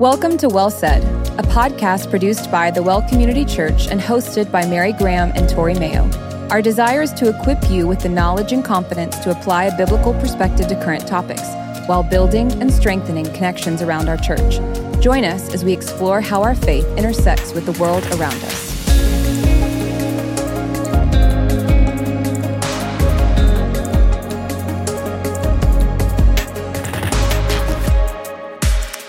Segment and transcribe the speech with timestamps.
[0.00, 1.04] Welcome to Well Said,
[1.38, 5.74] a podcast produced by the Well Community Church and hosted by Mary Graham and Tori
[5.74, 6.10] Mayo.
[6.48, 10.14] Our desire is to equip you with the knowledge and confidence to apply a biblical
[10.14, 11.46] perspective to current topics
[11.86, 14.54] while building and strengthening connections around our church.
[15.02, 18.69] Join us as we explore how our faith intersects with the world around us.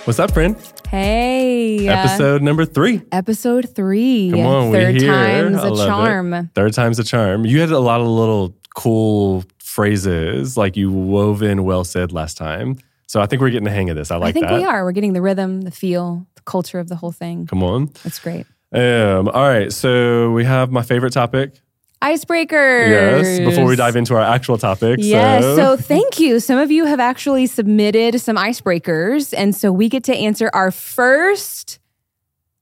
[0.05, 0.55] What's up, friend?
[0.89, 1.87] Hey.
[1.87, 3.01] uh, Episode number three.
[3.11, 4.31] episode three.
[4.31, 5.11] Come on, Third we here.
[5.11, 5.89] time's I a love it.
[5.89, 6.49] charm.
[6.55, 7.45] Third time's a charm.
[7.45, 12.35] You had a lot of little cool phrases, like you wove in well said last
[12.35, 12.77] time.
[13.07, 14.09] So I think we're getting the hang of this.
[14.11, 14.57] I like I think that.
[14.59, 14.83] we are.
[14.83, 17.45] We're getting the rhythm, the feel, the culture of the whole thing.
[17.45, 17.87] Come on.
[18.03, 18.45] That's great.
[18.73, 19.71] Um, all right.
[19.71, 21.59] So we have my favorite topic.
[22.01, 22.89] Icebreakers.
[22.89, 23.39] Yes.
[23.39, 24.99] Before we dive into our actual topic.
[25.01, 25.43] Yes.
[25.43, 26.39] So, uh, So thank you.
[26.39, 29.33] Some of you have actually submitted some icebreakers.
[29.37, 31.79] And so we get to answer our first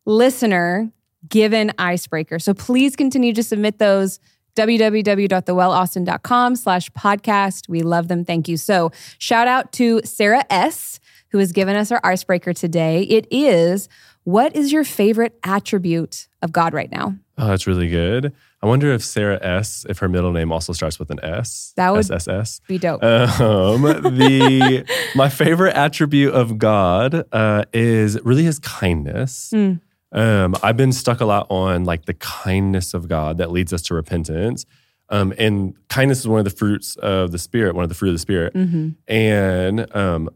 [0.05, 0.91] listener
[1.27, 2.39] given icebreaker.
[2.39, 4.19] So please continue to submit those
[4.55, 7.69] www.thewellaustin.com slash podcast.
[7.69, 8.25] We love them.
[8.25, 8.57] Thank you.
[8.57, 13.03] So shout out to Sarah S., who has given us our icebreaker today.
[13.03, 13.87] It is,
[14.23, 17.15] what is your favorite attribute of God right now?
[17.37, 18.33] oh, that's really good.
[18.61, 21.71] I wonder if Sarah S, if her middle name also starts with an S.
[21.77, 22.59] That would- SSS.
[22.67, 23.01] Be dope.
[23.03, 23.81] Um,
[24.17, 24.85] the
[25.15, 29.51] my favorite attribute of God uh, is really His kindness.
[29.53, 29.79] Mm.
[30.11, 33.81] Um, I've been stuck a lot on like the kindness of God that leads us
[33.83, 34.65] to repentance.
[35.09, 38.09] Um, and kindness is one of the fruits of the Spirit, one of the fruit
[38.09, 38.53] of the Spirit.
[38.55, 38.95] Mhm.
[39.07, 40.29] And um,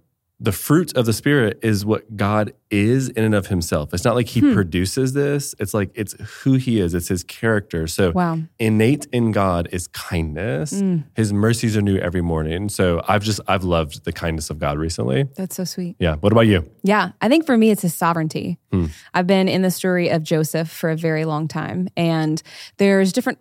[0.43, 3.93] the fruit of the Spirit is what God is in and of Himself.
[3.93, 4.53] It's not like He Hmm.
[4.53, 6.13] produces this, it's like it's
[6.43, 7.87] who He is, it's His character.
[7.87, 8.39] So Wow.
[8.59, 10.73] innate in God is kindness.
[10.73, 11.05] Mm.
[11.15, 12.67] His mercies are new every morning.
[12.69, 15.23] So I've just I've loved the kindness of God recently.
[15.37, 15.95] That's so sweet.
[15.99, 16.15] Yeah.
[16.17, 16.69] What about you?
[16.83, 18.59] Yeah, I think for me, it's his sovereignty.
[18.71, 18.87] Hmm.
[19.13, 22.41] I've been in the story of Joseph for a very long time, and
[22.77, 23.39] there's different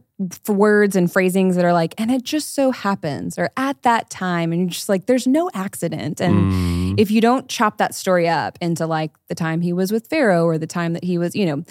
[0.48, 4.52] words and phrasings that are like, and it just so happens, or at that time,
[4.52, 6.20] and you're just like, there's no accident.
[6.20, 9.92] And Mm, if you don't chop that story up into like the time he was
[9.92, 11.64] with Pharaoh or the time that he was, you know,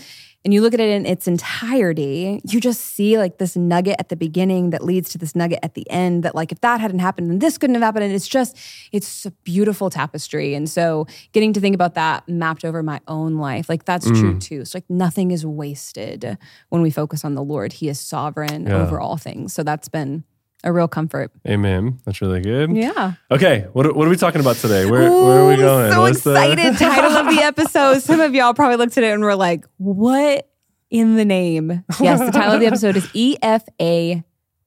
[0.44, 4.10] and you look at it in its entirety, you just see like this nugget at
[4.10, 7.00] the beginning that leads to this nugget at the end that like if that hadn't
[7.00, 8.06] happened then this couldn't have happened.
[8.06, 8.58] And it's just
[8.92, 10.56] it's a beautiful tapestry.
[10.56, 14.36] And so getting to think about that mapped over my own life like that's true
[14.36, 14.42] mm.
[14.42, 14.62] too.
[14.62, 16.38] It's like nothing is wasted
[16.70, 17.74] when we focus on the Lord.
[17.74, 18.78] He is sovereign Yeah.
[18.78, 19.54] over all things.
[19.54, 20.24] So that's been
[20.64, 22.00] a real comfort amen.
[22.06, 22.76] That's really good.
[22.76, 23.68] yeah Okay.
[23.74, 24.86] What, are- what are we talking about today?
[24.86, 25.92] Where, where are we going?
[25.92, 26.78] So What's the- excited!
[26.78, 28.00] Title of the episode.
[28.02, 30.48] Some of y'all probably looked at it and were like, "What
[30.90, 34.24] in the name?" Yes, the title of the episode is E F A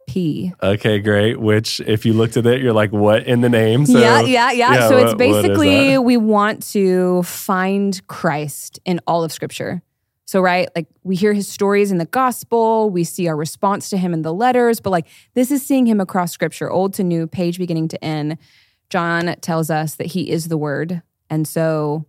[0.06, 0.52] P.
[0.62, 1.40] okay, great.
[1.40, 3.86] Which, if you looked at it, you're like, what in the name?
[3.86, 4.72] So, yeah, yeah, yeah.
[4.74, 9.82] yeah, so it's what- is basically we want to find Christ in all of Scripture.
[10.26, 13.98] So, right, like we hear his stories in the gospel, we see our response to
[13.98, 17.26] him in the letters, but like this is seeing him across Scripture, old to new,
[17.26, 18.38] page beginning to end.
[18.90, 22.06] John tells us that he is the Word, and so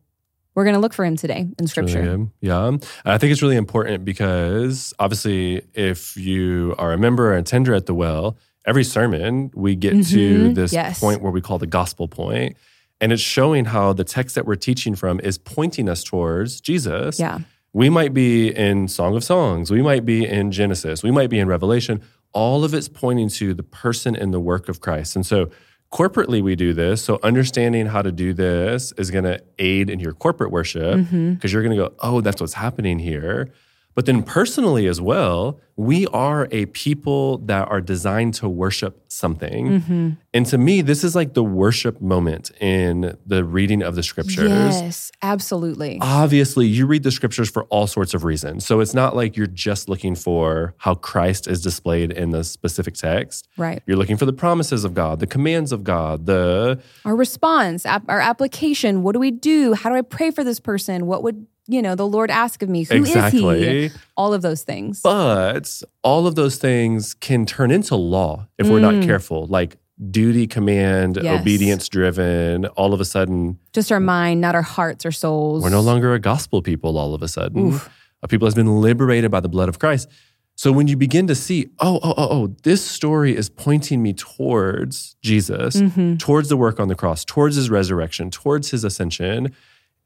[0.54, 2.28] we're going to look for him today in It's really Scripture.
[2.40, 2.68] Yeah.
[2.68, 7.44] And I think it's really important because obviously, if you are a member or a
[7.44, 10.56] tender at the well, every sermon we get to Mhm.
[10.56, 11.00] this Yes.
[11.02, 12.56] point where we call the gospel point,
[13.02, 17.20] And it's showing how the text that we're teaching from is pointing us towards Jesus.
[17.20, 17.40] Yeah.
[17.76, 21.40] We might be in Song of Songs, we might be in Genesis, we might be
[21.40, 22.02] in Revelation.
[22.32, 25.18] All of it's pointing to the person and the work of Christ.
[25.18, 25.50] And so
[25.92, 27.04] corporately we do this.
[27.04, 31.12] So understanding how to do this is going to aid in your corporate worship because
[31.14, 31.48] Mm-hmm.
[31.50, 33.52] you're going to go, "Oh, that's what's happening here."
[33.96, 39.68] But then personally as well, we are a people that are designed to worship something.
[39.68, 40.10] Mm-hmm.
[40.34, 44.50] And to me, this is like the worship moment in the reading of the scriptures.
[44.50, 45.98] Yes, absolutely.
[46.02, 48.66] Obviously, you read the scriptures for all sorts of reasons.
[48.66, 52.96] So it's not like you're just looking for how Christ is displayed in the specific
[52.96, 53.48] text.
[53.58, 53.82] right.
[53.86, 58.20] You're looking for the promises of God, the commands of God, the Our response, our
[58.20, 59.04] application.
[59.04, 59.74] What do we do?
[59.74, 61.06] How do I pray for this person?
[61.06, 62.84] What would, you know, the Lord ask of me?
[62.84, 63.88] Who is exactly.
[63.90, 63.96] he?
[64.16, 65.02] All of those things.
[65.02, 69.04] But all of those things can turn into law if we're not Mm.
[69.06, 69.48] careful.
[69.48, 69.78] Like
[70.12, 71.40] duty, command, Yes.
[71.42, 72.66] obedience driven.
[72.68, 75.64] All of a sudden, Just our mind, not our hearts or souls.
[75.64, 76.98] we're no longer a gospel people.
[76.98, 77.90] All of a sudden, Oof.
[78.22, 80.10] a people has been liberated by the blood of Christ.
[80.58, 84.14] So when you begin to see, oh, oh, oh, oh, this story is pointing me
[84.14, 86.20] towards Jesus, Mhm.
[86.20, 89.52] towards the work on the cross, towards his resurrection, towards his ascension,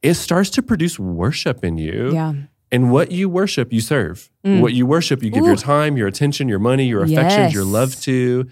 [0.02, 2.14] it starts to produce worship in you.
[2.14, 2.34] Yeah.
[2.72, 4.30] And what you worship, you serve.
[4.46, 4.62] Mm.
[4.62, 5.48] What you worship, you give Ooh.
[5.48, 8.48] your time, your attention, your money, your affections, your love to.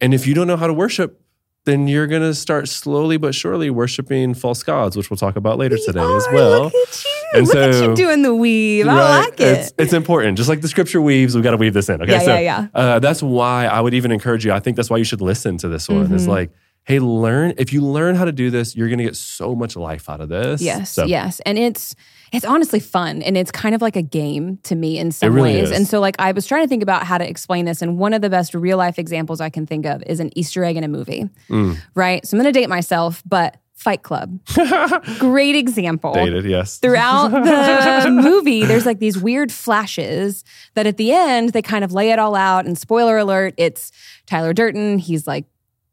[0.00, 1.20] And if you don't know how to worship,
[1.64, 5.58] then you're going to start slowly but surely worshiping false gods, which we'll talk about
[5.58, 6.62] later today Oh, as well.
[6.64, 7.10] Look at you.
[7.34, 8.86] And look at so- you doing the weave.
[8.86, 9.58] I like it.
[9.58, 10.36] It's, it's important.
[10.36, 12.00] Just like the scripture weaves, we've got to weave this in.
[12.00, 12.12] Okay.
[12.12, 12.68] Yeah, so yeah, yeah.
[12.72, 14.52] Uh, that's why I would even encourage you.
[14.52, 16.04] I think that's why you should listen to this one.
[16.04, 16.14] Mm-hmm.
[16.14, 16.52] Is like,
[16.86, 17.52] hey, learn.
[17.58, 20.20] If you learn how to do this, you're going to get so much life out
[20.20, 20.62] of this.
[20.62, 21.40] Yes, So, yes.
[21.40, 21.94] And it's
[22.32, 25.54] it's honestly fun and it's kind of like a game to me in some really
[25.54, 25.70] ways.
[25.70, 25.76] is.
[25.76, 28.12] And so like I was trying to think about how to explain this and one
[28.12, 30.84] of the best real life examples I can think of is an Easter egg in
[30.84, 31.28] a movie.
[31.48, 31.78] Mm.
[31.94, 32.26] Right?
[32.26, 34.40] So I'm going to date myself, but Fight Club.
[35.18, 36.14] Great example.
[36.14, 36.78] Dated, yes.
[36.78, 40.44] Throughout the movie, there's like these weird flashes
[40.74, 42.64] that at the end they kind of lay it all out.
[42.64, 43.92] And spoiler alert, it's
[44.26, 44.98] Tyler Durden.
[44.98, 45.44] He's like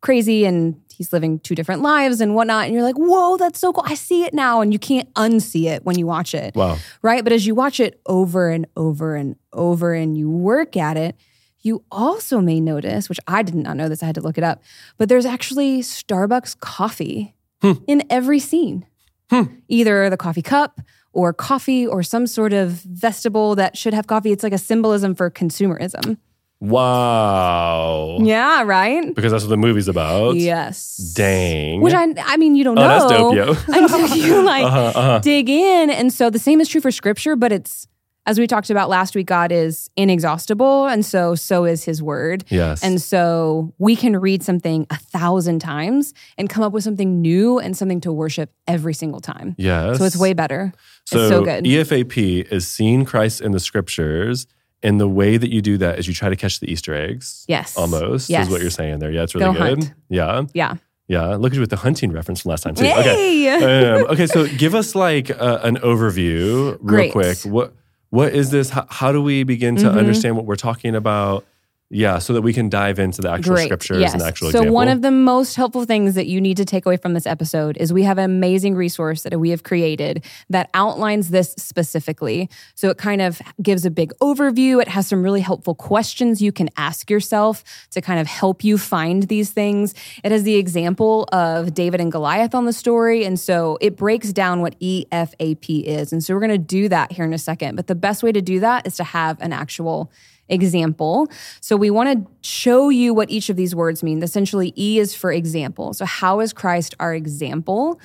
[0.04, 2.66] crazy and he's living two different lives and whatnot.
[2.66, 3.84] And you're like, whoa, that's so cool.
[3.86, 4.62] I see it now.
[4.62, 6.56] And you can't unsee it when you watch it.
[6.56, 6.78] Wow.
[7.02, 7.24] Right.
[7.24, 11.16] But as you watch it over and over and over and you work at it,
[11.62, 14.44] you also may notice, which I did not know this, I had to look it
[14.44, 14.62] up,
[14.98, 17.74] but there's actually Starbucks coffee hmm.
[17.88, 18.86] in every scene.
[19.30, 19.44] Hmm.
[19.70, 20.82] Either the coffee cup
[21.14, 24.32] or coffee or some sort of vestibule that should have coffee.
[24.32, 26.18] It's like a symbolism for consumerism.
[26.64, 28.18] Wow.
[28.22, 29.14] Yeah, right?
[29.14, 30.36] Because that's what the movie's about.
[30.36, 30.98] Yes.
[31.16, 31.82] Dang.
[31.82, 33.56] Which I, I mean, you don't Oh, know that's dope, yo.
[33.68, 35.20] until you like Uh-huh, uh-huh.
[35.20, 35.90] dig in.
[35.90, 37.88] And so the same is true for scripture, but it's
[38.26, 42.46] as we talked about last week, God is inexhaustible, and so so is His Word.
[42.48, 42.82] Yes.
[42.82, 47.60] And so we can read something a thousand times and come up with something new
[47.60, 49.56] and something to worship every single time.
[49.58, 49.98] yes.
[49.98, 50.72] So it's way better.
[51.06, 51.66] So, it's so good.
[51.66, 54.48] EFAP is seeing Christ in the scriptures.
[54.84, 57.46] And the way that you do that is you try to catch the Easter eggs.
[57.48, 57.78] Yes.
[57.78, 58.46] Almost Yes.
[58.48, 59.12] is what you're saying there.
[59.12, 59.62] Yeah, it's really Go good.
[59.84, 59.94] hunt.
[60.10, 60.44] Yeah.
[60.54, 60.76] yeah.
[61.08, 61.36] Yeah.
[61.36, 62.86] Look at you with the hunting reference from last time, too.
[62.86, 63.44] Okay.
[63.44, 63.50] Yay!
[63.92, 67.12] um, okay, so give us like uh, an overview, real Great.
[67.12, 67.38] quick.
[67.40, 67.74] What
[68.10, 68.70] what is this?
[68.70, 69.98] How, how do we begin to Mhm.
[69.98, 71.46] understand what we're talking about?
[71.94, 73.66] Yeah, so that we can dive into the actual Great.
[73.66, 74.14] scriptures yes.
[74.14, 74.74] and the actual so example.
[74.74, 77.78] one of the most helpful things that you need to take away from this episode
[77.78, 82.50] is we have an amazing resource that we have created that outlines this specifically.
[82.74, 84.82] So it kind of gives a big overview.
[84.82, 88.80] It has some really helpful questions you can ask yourself to kind of help you
[88.80, 89.94] find these things.
[90.24, 93.24] It has the example of David and Goliath on the story.
[93.24, 96.12] And so it breaks down what EFAP is.
[96.12, 97.76] And so we're going to do that here in a second.
[97.76, 100.12] But the best way to do that is to have an actual
[100.50, 101.28] example.
[101.62, 104.22] So we want to show you what each of these words mean.
[104.22, 105.94] Essentially, E is for example.
[105.94, 108.00] So, how is Christ our example?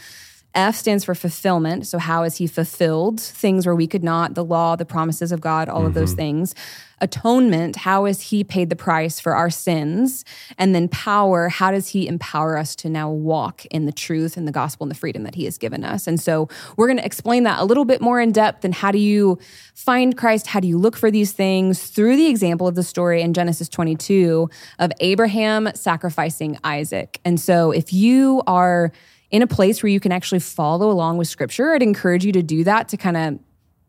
[0.55, 1.87] F stands for fulfillment.
[1.87, 5.41] So, how has he fulfilled things where we could not, the law, the promises of
[5.41, 6.19] God, all of those mm-hmm.
[6.19, 6.55] things?
[7.01, 10.25] Atonement, how has he paid the price for our sins?
[10.57, 14.49] And then power, how does he empower us to now walk in the truth and
[14.49, 16.07] the gospel and the freedom that he has given us?
[16.07, 18.65] And so, we're going to explain that a little bit more in depth.
[18.65, 19.39] And how do you
[19.75, 20.47] find Christ?
[20.47, 23.69] How do you look for these things through the example of the story in Genesis
[23.69, 24.49] 22
[24.79, 27.21] of Abraham sacrificing Isaac?
[27.25, 28.93] And so, if you are
[29.31, 32.43] in a place where you can actually follow along with scripture, I'd encourage you to
[32.43, 33.39] do that to kind of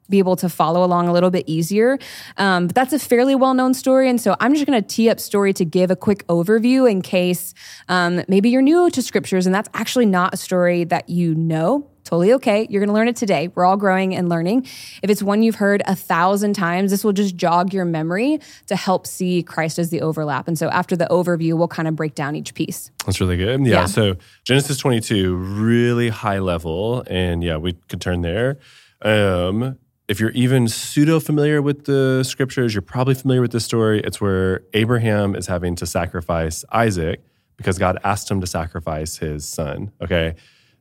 [0.10, 2.00] be able to follow along a little bit easier.
[2.38, 4.10] Um, but that's a fairly well known story.
[4.10, 7.02] And so I'm just going to tee up story to give a quick overview in
[7.02, 7.54] case
[7.88, 11.88] um, maybe you're new to scriptures and that's actually not a story that you know.
[12.10, 12.66] Totally okay.
[12.72, 13.50] You're going to learn it today.
[13.54, 14.66] We're all growing and learning.
[15.04, 18.76] If it's one you've heard a thousand times, this will just jog your memory to
[18.76, 20.48] help see Christ as the overlap.
[20.48, 22.90] And so after the overview, we'll kind of break down each piece.
[23.06, 23.64] That's really good.
[23.64, 23.86] Yeah, Yeah.
[23.86, 27.04] So Genesis 22, really high level.
[27.06, 28.58] And yeah, we could turn there.
[29.04, 34.02] Um, if you're even pseudo familiar with the scriptures, you're probably familiar with the story.
[34.04, 37.22] It's where Abraham is having to sacrifice Isaac
[37.56, 39.92] because God asked him to sacrifice his son.
[40.02, 40.34] Okay.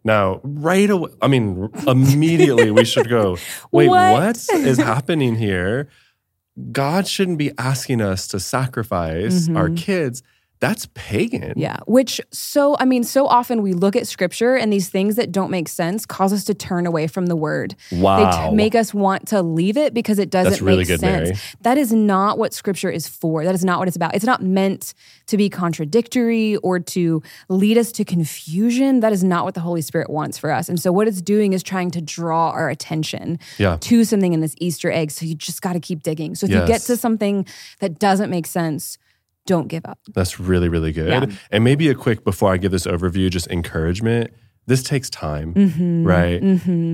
[0.09, 3.37] Now, right away, I mean, immediately we should go,
[3.71, 4.13] wait, What?
[4.13, 5.91] what is happening here?
[6.73, 9.75] God shouldn't be asking us to sacrifice our mm-hmm.
[9.75, 10.23] kids.
[10.61, 11.53] That's pagan.
[11.57, 15.31] Yeah, which so I mean, so often we look at scripture and these things that
[15.31, 17.77] don't make sense cause us to turn away from the word.
[17.91, 18.49] They Wow.
[18.51, 21.29] t- make us want to leave it because it doesn't That's really make good, sense.
[21.31, 21.39] Mary.
[21.63, 23.45] That is not what scripture is for.
[23.45, 24.15] That is not what it's about.
[24.17, 24.95] It's not meant
[25.29, 29.01] to be contradictory or to lead us to confusion.
[29.01, 30.69] That is not what the Holy Spirit wants for us.
[30.69, 33.77] And so what it's doing is trying to draw our attention Yeah.
[33.81, 35.11] to something in this Easter egg.
[35.11, 36.35] So you just got to keep digging.
[36.35, 37.47] So if you get to something
[37.81, 38.99] that doesn't make sense,
[39.49, 39.99] don't give up.
[40.15, 41.09] That's really, really good.
[41.09, 41.37] Yeah.
[41.51, 44.31] And maybe a quick, before I give this overview, just encouragement.
[44.67, 46.05] This takes time, Mm-hmm.
[46.05, 46.43] right?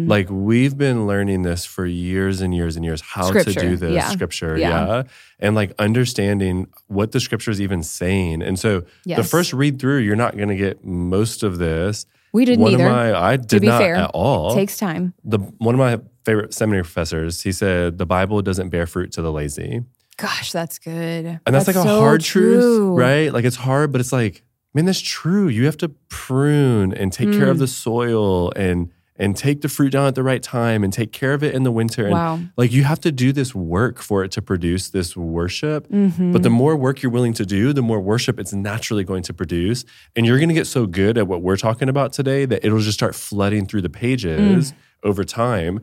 [0.09, 3.93] Like we've been learning this for years and years and years, how to do this
[3.93, 4.11] yeah.
[4.11, 4.57] scripture.
[4.57, 4.69] Yeah.
[4.87, 5.03] Yeah.
[5.41, 8.43] And like understanding what the scripture is even saying.
[8.43, 12.07] And so the first read through, you're not going to get most of this.
[12.33, 12.87] We didn't one either.
[12.87, 14.53] Of my, I did to be not fair, at all.
[14.53, 15.13] It takes time.
[15.25, 19.23] the one of my favorite seminary professors, he said, the Bible doesn't bear fruit to
[19.23, 19.83] the lazy.
[20.17, 21.41] Gosh, that's good.
[21.45, 22.55] And that's, like a so hard true.
[22.55, 23.33] truth, right?
[23.33, 24.43] Like it's hard, but it's like
[24.75, 25.47] man, that's true.
[25.47, 27.61] You have to prune and take care of Mm.
[27.61, 31.35] the soil and and take the fruit down at the right time and take care
[31.35, 32.03] of it in the winter.
[32.07, 32.41] And Wow.
[32.57, 35.89] like you have to do this work for it to produce this worship.
[35.89, 36.33] Mm-hmm.
[36.33, 39.33] But the more work you're willing to do, the more worship it's naturally going to
[39.33, 39.85] produce.
[40.17, 42.81] And you're going to get so good at what we're talking about today that it'll
[42.81, 44.75] just start flooding through the pages Mm.
[45.05, 45.79] over time.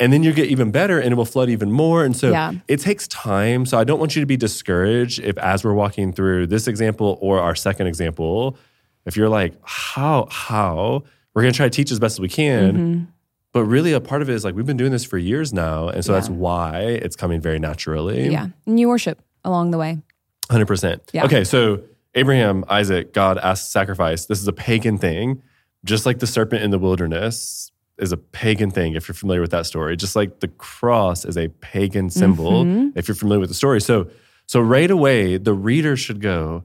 [0.00, 2.04] And then you get even better and it will flood even more.
[2.04, 2.54] And so Yeah.
[2.68, 3.66] it takes time.
[3.66, 7.18] So I don't want you to be discouraged if, as we're walking through this example
[7.20, 8.56] or our second example,
[9.04, 11.04] if you're like, how, how,
[11.34, 12.72] we're going to try to teach as best as we can.
[12.74, 13.04] Mm-hmm.
[13.52, 15.88] But really, a part of it is like we've been doing this for years now.
[15.88, 16.18] And so Yeah.
[16.20, 18.30] that's why it's coming very naturally.
[18.30, 18.46] Yeah.
[18.66, 19.98] And you worship along the way.
[20.50, 21.00] 100%.
[21.12, 21.24] Yeah.
[21.26, 21.82] Okay, so
[22.14, 24.26] Abraham, Isaac, God asked sacrifice.
[24.26, 25.42] This is a pagan thing,
[25.84, 27.69] just like the serpent in the wilderness
[28.00, 29.96] is a pagan thing if you're familiar with that story.
[29.96, 32.92] Just like the cross is a pagan symbol Mhm.
[32.96, 33.80] if you're familiar with the story.
[33.80, 34.08] So
[34.46, 36.64] so right away the reader should go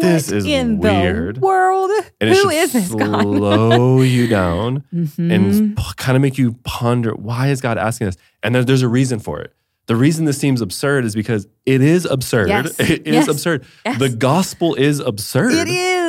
[0.00, 1.36] This is in weird.
[1.36, 1.90] the world.
[2.20, 3.22] and Who is this God?
[3.22, 5.32] slow you down Mhm.
[5.34, 8.16] and kind of make you ponder why is God asking this?
[8.42, 9.52] And there, there's a reason for it.
[9.86, 12.48] The reason this seems absurd is because it is absurd.
[12.48, 12.78] Yes.
[12.80, 13.28] It is Yes.
[13.28, 13.64] absurd.
[13.86, 13.98] Yes.
[13.98, 15.52] The gospel is absurd.
[15.52, 16.07] It is.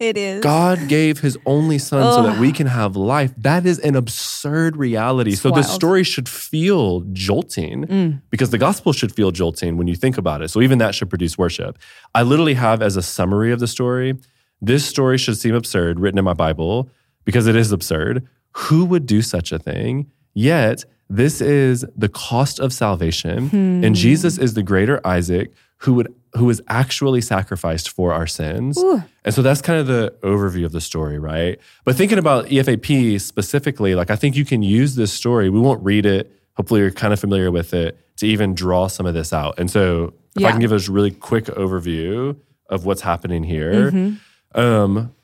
[0.00, 0.42] It is.
[0.42, 3.32] God gave his only son so that we can have life.
[3.38, 5.32] That is an absurd reality.
[5.32, 5.66] It's so the wild.
[5.66, 8.20] story should feel jolting Mm.
[8.30, 10.48] because the gospel should feel jolting when you think about it.
[10.48, 11.78] So even that should produce worship.
[12.14, 14.14] I literally have as a summary of the story
[14.62, 16.88] this story should seem absurd, written in my Bible,
[17.24, 18.26] because it is absurd.
[18.52, 20.06] Who would do such a thing?
[20.32, 23.84] Yet, this is the cost of salvation, Hmm.
[23.84, 28.76] and Jesus is the greater Isaac who would who was actually sacrificed for our sins.
[28.78, 29.02] Ooh.
[29.24, 31.58] And so that's kind of the overview of the story, right?
[31.84, 35.48] But thinking about EFAP specifically, like I think you can use this story.
[35.50, 36.32] We won't read it.
[36.56, 39.58] Hopefully, you're kind of familiar with it to even draw some of this out.
[39.58, 42.36] And so, if I can give us a really quick overview
[42.68, 44.60] of what's happening here, Mm-hmm.
[44.60, 45.14] um,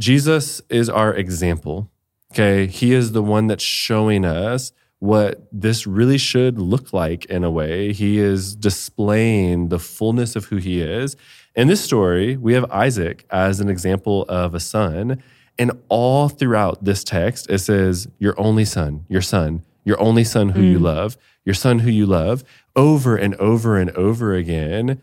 [0.00, 1.90] Jesus is our example.
[2.32, 7.42] Okay, He is the one that's showing us what this really should look like in
[7.42, 7.92] a way.
[7.92, 11.16] He is displaying the fullness of who He is.
[11.56, 15.20] In this story, we have Isaac as an example of a son.
[15.58, 20.50] And all throughout this text, it says, Your only son, your son, your only son
[20.50, 20.82] who you mm.
[20.82, 22.44] love, your son who you love,
[22.76, 25.02] over and over and over again.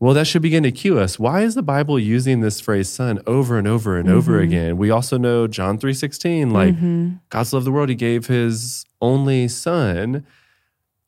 [0.00, 1.18] Well, that should begin to cue us.
[1.18, 4.44] Why is the Bible using this phrase son over and over and over mm-hmm.
[4.44, 4.76] again?
[4.78, 7.16] We also know John 3:16, like mm-hmm.
[7.28, 10.24] God so loved the world, he gave his only son.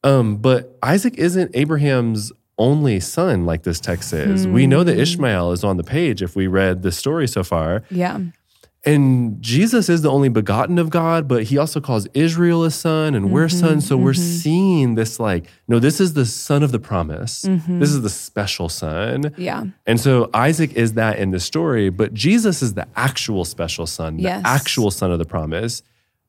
[0.05, 4.47] Um, but Isaac isn't Abraham's only son like this text says.
[4.47, 5.01] We know that mm-hmm.
[5.01, 7.85] Ishmael is on the page if we read the story so far.
[7.91, 8.21] Yeah.
[8.85, 13.15] And Jesus is the only begotten of God, but he also calls Israel a son
[13.15, 13.87] and we're mm-hmm, sons.
[13.87, 14.23] So we're mm-hmm.
[14.23, 17.45] seeing this like, no, this is the son of the promise.
[17.45, 17.79] Mm-hmm.
[17.79, 19.33] This is the special son.
[19.37, 19.65] Yeah.
[19.87, 24.17] And so Isaac is that in the story, but Jesus is the actual special son,
[24.17, 24.43] the Yes.
[24.45, 25.83] actual son of the promise.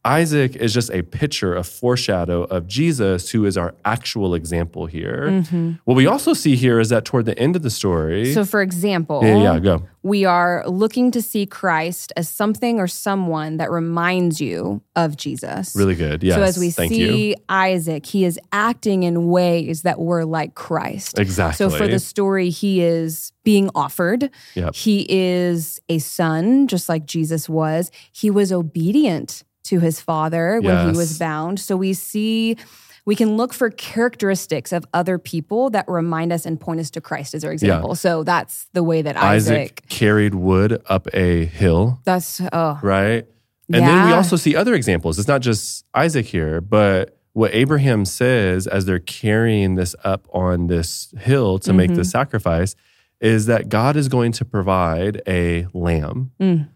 [0.06, 5.28] Isaac is just a picture, a foreshadow of Jesus, who is our actual example here.
[5.30, 5.72] Mm-hmm.
[5.86, 8.62] What we also see here is that toward the end of the story, So, for
[8.62, 9.84] example, yeah, yeah, go.
[10.02, 15.74] we are looking to see Christ as something or someone that reminds you of Jesus.
[15.74, 16.22] Really good.
[16.22, 16.36] Yes.
[16.36, 17.36] so as we Thank see you.
[17.48, 21.18] Isaac, he is acting in ways that were like Christ.
[21.18, 21.56] Exactly.
[21.56, 24.30] So for the story, he is being offered.
[24.56, 24.76] Yep.
[24.76, 27.90] He is a son, just like Jesus was.
[28.12, 31.60] He was obedient to his father when he was bound.
[31.60, 32.58] So we see.
[33.06, 37.02] We can look for characteristics of other people that remind us and point us to
[37.02, 37.96] Christ as our example.
[37.96, 39.84] So that's the way that Isaac, Isaac.
[39.90, 43.26] carried wood up a hill, That's oh right?
[43.72, 45.20] And then we also see other examples.
[45.20, 50.68] It's not just Isaac here, but what Abraham says as they're carrying this up on
[50.68, 51.98] this hill to make Mm-hmm.
[51.98, 52.74] the sacrifice
[53.20, 56.32] is that God is going to provide a lamb.
[56.40, 56.70] Mm.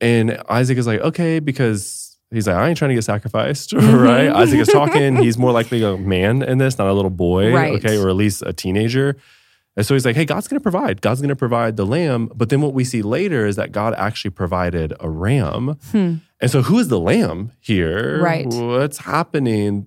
[0.00, 3.94] And Isaac is like, okay, because he's like, I ain't trying to get sacrificed, Mm-hmm.
[3.96, 4.28] right?
[4.28, 5.16] Isaac is talking.
[5.16, 7.74] He's more likely a man in this, not a little boy, Right.
[7.74, 9.16] okay, or at least a teenager.
[9.76, 11.02] And so he's like, hey, God's going to provide.
[11.02, 12.30] God's going to provide the lamb.
[12.34, 15.76] But then what we see later is that God actually provided a ram.
[15.92, 18.16] And so who is the lamb here?
[18.18, 18.24] Hmm.
[18.24, 18.46] Right.
[18.46, 19.86] What's happening?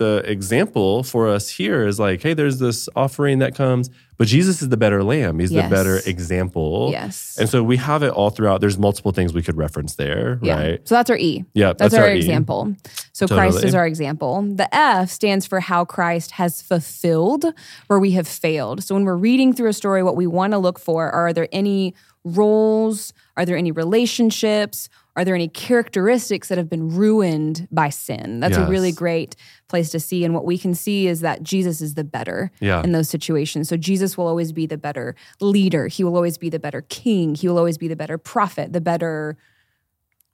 [0.00, 4.62] The example for us here is like, hey, there's this offering that comes, but Jesus
[4.62, 5.38] is the better lamb.
[5.38, 5.68] He's Yes.
[5.68, 6.88] the better example.
[6.90, 7.36] yes.
[7.38, 8.62] And so we have it all throughout.
[8.62, 10.54] There's multiple things we could reference there, yeah.
[10.58, 10.88] right?
[10.88, 11.44] So that's our E.
[11.52, 12.16] Yeah, That's, our, E.
[12.16, 12.74] example.
[13.12, 14.40] So Christ is our example.
[14.40, 17.44] The F stands for how Christ has fulfilled
[17.88, 18.82] where we have failed.
[18.82, 21.32] So when we're reading through a story, what we want to look for are, are
[21.34, 23.12] there any roles?
[23.36, 24.88] Are there any relationships?
[25.20, 28.40] Are there any characteristics that have been ruined by sin?
[28.40, 29.36] That's a really great
[29.68, 30.24] place to see.
[30.24, 32.82] And what we can see is that Jesus is the better Yeah.
[32.82, 33.68] in those situations.
[33.68, 35.88] So Jesus will always be the better leader.
[35.88, 37.34] He will always be the better king.
[37.34, 39.36] He will always be the better prophet, the better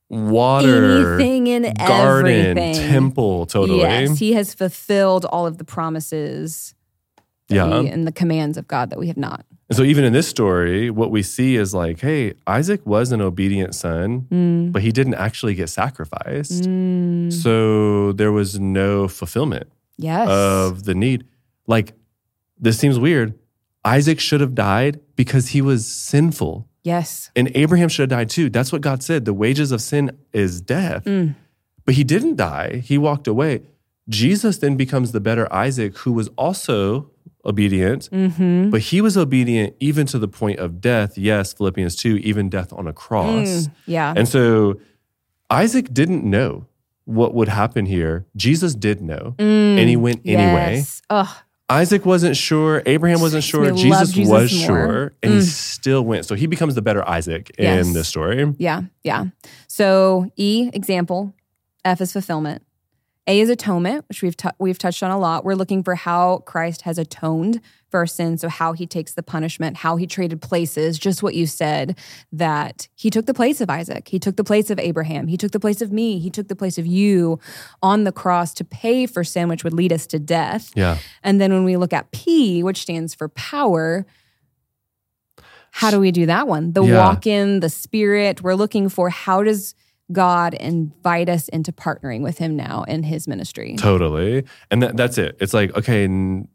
[0.09, 2.75] Water, anything in garden, everything.
[2.89, 3.81] temple, totally.
[3.81, 6.77] Yes, he has fulfilled all of the promises
[7.49, 7.81] Yeah.
[7.81, 9.45] we- and the commands of God that we have not.
[9.69, 13.21] And so even in this story, what we see is like, hey, Isaac was an
[13.21, 14.73] obedient son, Mm.
[14.73, 16.65] but he didn't actually get sacrificed.
[17.43, 19.67] So there was no fulfillment
[19.99, 20.29] Yes.
[20.29, 21.25] of the need.
[21.67, 21.95] Like,
[22.61, 23.35] this seems weird.
[23.85, 26.69] Isaac should have died because he was sinful.
[26.85, 27.31] yes.
[27.35, 28.49] And Abraham should have died too.
[28.49, 29.25] That's what God said.
[29.25, 31.05] The wages of sin is death.
[31.05, 31.35] Mm.
[31.85, 33.63] But he didn't die, he walked away.
[34.09, 37.11] Jesus then becomes the better Isaac, who was also
[37.47, 38.71] obedient, Mm-hmm.
[38.71, 41.17] but he was obedient even to the point of death.
[41.17, 43.49] Yes, Philippians 2, even death on a cross.
[43.49, 44.13] Mm, yeah.
[44.17, 44.81] And so
[45.49, 46.67] Isaac didn't know
[47.05, 48.27] what would happen here.
[48.37, 50.73] Jesus did know, and he went anyway.
[50.75, 50.77] Mm.
[50.77, 51.03] Yes.
[51.09, 51.29] Ugh.
[51.69, 52.81] Isaac wasn't sure.
[52.87, 53.71] Abraham wasn't sure.
[53.73, 54.61] Jesus, Jesus was more.
[54.61, 54.67] Mm.
[54.67, 56.25] sure, and he still went.
[56.25, 57.87] So he becomes the better Isaac Yes.
[57.87, 58.55] in this story.
[58.59, 58.83] Yeah.
[59.03, 59.27] Yeah.
[59.69, 61.35] So E example,
[61.85, 62.63] F is fulfillment.
[63.29, 65.45] A is atonement, which we've tou- we've touched on a lot.
[65.45, 69.23] We're looking for how Christ has atoned for our sins, so how he takes the
[69.23, 71.99] punishment, how he traded places, just what you said
[72.33, 75.51] that he took the place of Isaac, he took the place of Abraham, he took
[75.53, 77.41] the place of me, he took the place of you
[77.83, 80.71] on the cross to pay for sin which would lead us to death.
[80.77, 80.99] Yeah.
[81.25, 84.07] And then when we look at P, which stands for power,
[85.73, 86.73] how do we do that one?
[86.73, 86.99] The Yeah.
[86.99, 88.41] walk in, the spirit.
[88.43, 89.75] We're looking for how does
[90.13, 93.75] God invite us into partnering with him now in his ministry?
[93.77, 94.45] Totally.
[94.71, 95.37] And that, that's it.
[95.41, 96.05] It's like, okay,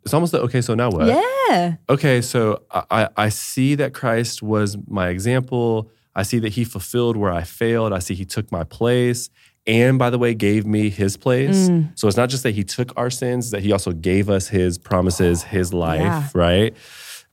[0.05, 1.07] it's almost like, okay, so now what?
[1.07, 1.75] Yeah.
[1.89, 5.91] Okay, so I, I I see that Christ was my example.
[6.15, 7.91] I see that he fulfilled where I failed.
[7.93, 9.29] I see he took my place.
[9.67, 11.69] And by the way, gave me his place.
[11.69, 11.97] Mm.
[11.97, 14.77] So it's not just that he took our sins, that he also gave us his
[14.79, 16.27] promises, his life, Yeah.
[16.33, 16.75] right?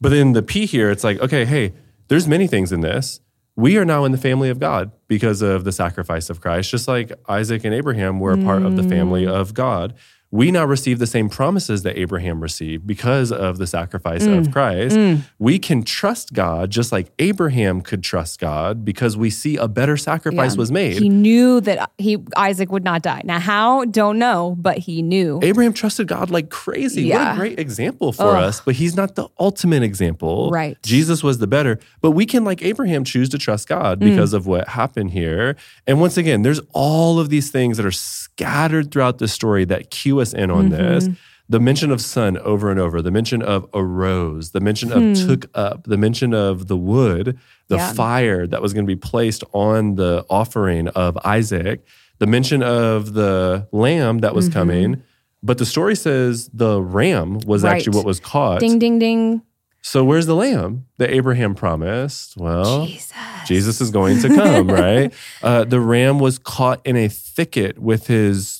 [0.00, 1.72] But then the P here, it's like, okay, hey,
[2.08, 3.20] there's many things in this.
[3.58, 6.86] We are now in the family of God because of the sacrifice of Christ, just
[6.86, 9.32] like Isaac and Abraham were a part of the family Mm.
[9.34, 9.94] of God.
[10.30, 14.38] We now receive the same promises that Abraham received because of the sacrifice Mm.
[14.38, 14.98] of Christ.
[15.38, 19.96] We can trust God just like Abraham could trust God because we see a better
[19.96, 20.58] sacrifice Yeah.
[20.58, 20.98] was made.
[21.00, 23.22] He knew that he Isaac would not die.
[23.24, 23.86] Now how?
[23.86, 25.40] Don't know, but he knew.
[25.42, 27.10] Abraham trusted God like crazy.
[27.10, 28.42] What a great example for Ugh.
[28.44, 28.60] us.
[28.62, 30.50] But he's not the ultimate example.
[30.52, 30.76] Right.
[30.82, 31.78] Jesus was the better.
[32.02, 34.10] But we can, like Abraham, choose to trust God Mm.
[34.10, 35.56] because of what happened here.
[35.86, 39.90] And once again, there's all of these things that are scattered throughout the story that
[39.90, 40.76] cue us in on Mm-hmm.
[40.76, 41.08] this.
[41.50, 45.46] The mention of son over and over, the mention of arose, the mention of took
[45.54, 47.80] up, the mention of the wood, the Hmm.
[47.80, 47.92] Yeah.
[47.94, 51.86] fire that was going to be placed on the offering of Isaac,
[52.18, 54.36] the mention of the lamb that Mm-hmm.
[54.36, 55.02] was coming.
[55.42, 57.76] But the story says the ram was Right.
[57.76, 58.60] actually what was caught.
[58.60, 59.40] Ding ding ding.
[59.80, 62.36] So where's the lamb that Abraham promised?
[62.36, 63.12] Well, Jesus.
[63.46, 65.14] Jesus is going to come, right?
[65.42, 68.57] Uh, the ram was caught in a thicket with his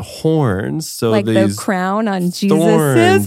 [0.00, 0.88] horns.
[0.88, 3.26] So like the crown on Jesus'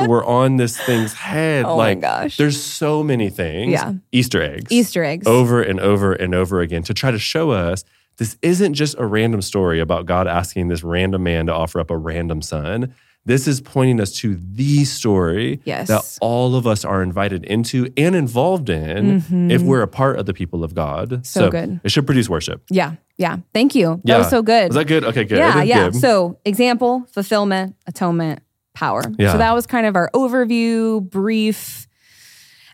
[0.08, 1.64] were on this thing's head.
[1.70, 2.36] Oh my like, gosh.
[2.36, 3.72] There's so many things.
[3.72, 3.94] Yeah.
[4.12, 4.72] Easter eggs.
[4.72, 5.26] Easter eggs.
[5.26, 7.84] Over and over and over again to try to show us
[8.16, 11.90] this isn't just a random story about God asking this random man to offer up
[11.90, 12.94] a random son.
[13.30, 15.86] This is pointing us to the story Yes.
[15.88, 20.26] that all of us are invited into and involved in if we're a part of
[20.26, 21.10] the people of God.
[21.10, 21.22] Mm-hmm.
[21.22, 21.80] So good.
[21.84, 22.62] It should produce worship.
[22.70, 22.94] Yeah.
[23.18, 23.36] Yeah.
[23.54, 24.00] Thank you.
[24.04, 24.18] That Yeah.
[24.18, 24.68] was so good.
[24.70, 25.04] Was that good?
[25.04, 25.38] Okay, good.
[25.38, 25.90] Yeah, yeah.
[25.90, 26.00] Good.
[26.00, 28.40] So, example, fulfillment, atonement,
[28.74, 29.02] power.
[29.18, 29.32] Yeah.
[29.32, 31.86] So that was kind of our overview, brief.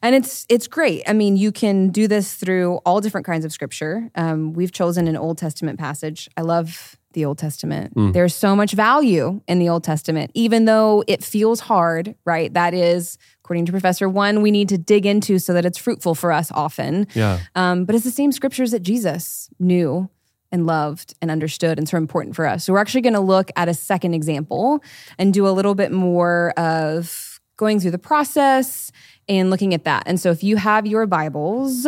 [0.03, 1.03] And it's it's great.
[1.07, 4.09] I mean, you can do this through all different kinds of scripture.
[4.15, 6.29] Um, we've chosen an Old Testament passage.
[6.37, 7.95] I love the Old Testament.
[7.97, 8.13] Mm.
[8.13, 12.53] There's so much value in the Old Testament, even though it feels hard, right?
[12.53, 16.15] That is, according to Professor One, we need to dig into so that it's fruitful
[16.15, 17.09] for us often.
[17.15, 17.41] yeah.
[17.55, 20.11] Um, but it's the same scriptures that Jesus knew
[20.53, 22.65] and loved and understood and so important for us.
[22.65, 24.85] So we're actually going to look at a second example
[25.19, 28.93] and do a little bit more of going through the process
[29.27, 30.03] and looking at that.
[30.05, 31.87] And so if you have your Bibles,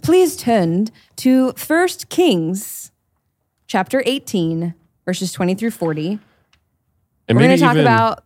[0.00, 2.92] please turn to First Kings
[3.70, 6.18] chapter 18 verses 20 through 40.
[7.28, 8.24] And We're going to talk about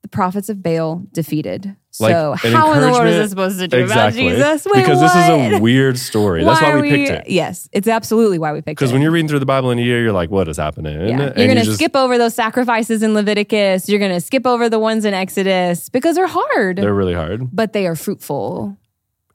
[0.00, 1.76] the prophets of Baal defeated.
[2.00, 4.26] Like so how in the world is this supposed to do exactly.
[4.28, 4.66] about Jesus?
[4.72, 6.44] Wait, because this is a weird story.
[6.44, 7.30] That's why are we picked it.
[7.30, 8.76] Yes, it's absolutely why we picked it.
[8.76, 10.98] Because when you're reading through the Bible in a year, you're like, what is happening?
[10.98, 11.06] yeah.
[11.08, 13.90] You're going you to just- skip over those sacrifices in Leviticus.
[13.90, 17.54] You're going to skip over the ones in Exodus because they're hard, They're really hard.
[17.54, 18.78] but they are fruitful.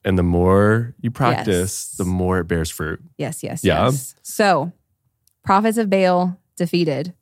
[0.03, 1.95] And the more you practice, Yes.
[1.97, 2.99] the more it bears fruit.
[3.19, 3.85] Yes, yes, Yeah.
[3.85, 4.15] yes.
[4.23, 4.71] So,
[5.43, 7.13] prophets of Baal defeated.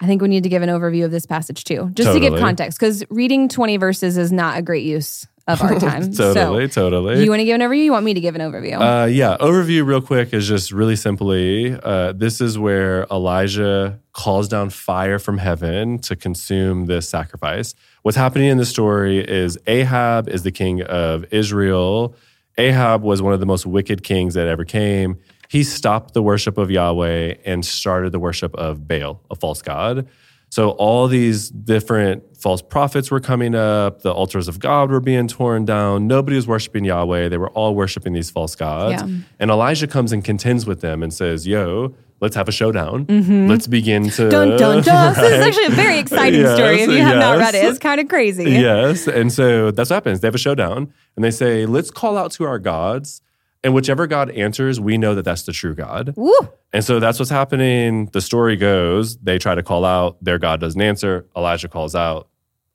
[0.00, 2.36] I think we need to give an overview of this passage too, just to give
[2.36, 6.12] context, because reading 20 verses is not a great use of our time.
[6.12, 7.22] totally, So, totally.
[7.22, 7.84] you want to give an overview?
[7.84, 8.80] You want me to give an overview?
[8.80, 14.48] Uh, yeah, overview real quick is just really simply uh, this is where Elijah calls
[14.48, 17.74] down fire from heaven to consume this sacrifice.
[18.02, 22.16] What's happening in the story is Ahab is the king of Israel.
[22.58, 25.18] Ahab was one of the most wicked kings that ever came.
[25.52, 30.08] He stopped the worship of Yahweh and started the worship of Baal, a false god.
[30.48, 34.00] So all these different false prophets were coming up.
[34.00, 36.06] The altars of God were being torn down.
[36.06, 37.28] Nobody was worshiping Yahweh.
[37.28, 39.02] They were all worshiping these false gods.
[39.02, 39.16] Yeah.
[39.40, 43.04] And Elijah comes and contends with them and says, "Yo, let's have a showdown.
[43.48, 44.30] Let's begin to Mm-hmm.
[44.30, 45.14] dun dun dun.
[45.22, 46.80] This is actually a very exciting Yes, story.
[46.80, 48.50] If you have not read it, it's kind of crazy.
[48.50, 49.06] Yes.
[49.06, 50.20] And so that's what happens.
[50.20, 53.20] They have a showdown and they say, let's call out to our gods.
[53.64, 56.14] And whichever God answers, we know that that's the true God.
[56.16, 56.32] Woo.
[56.72, 58.06] And so that's what's happening.
[58.12, 61.26] The story goes they try to call out, their God doesn't answer.
[61.36, 62.28] Elijah calls out,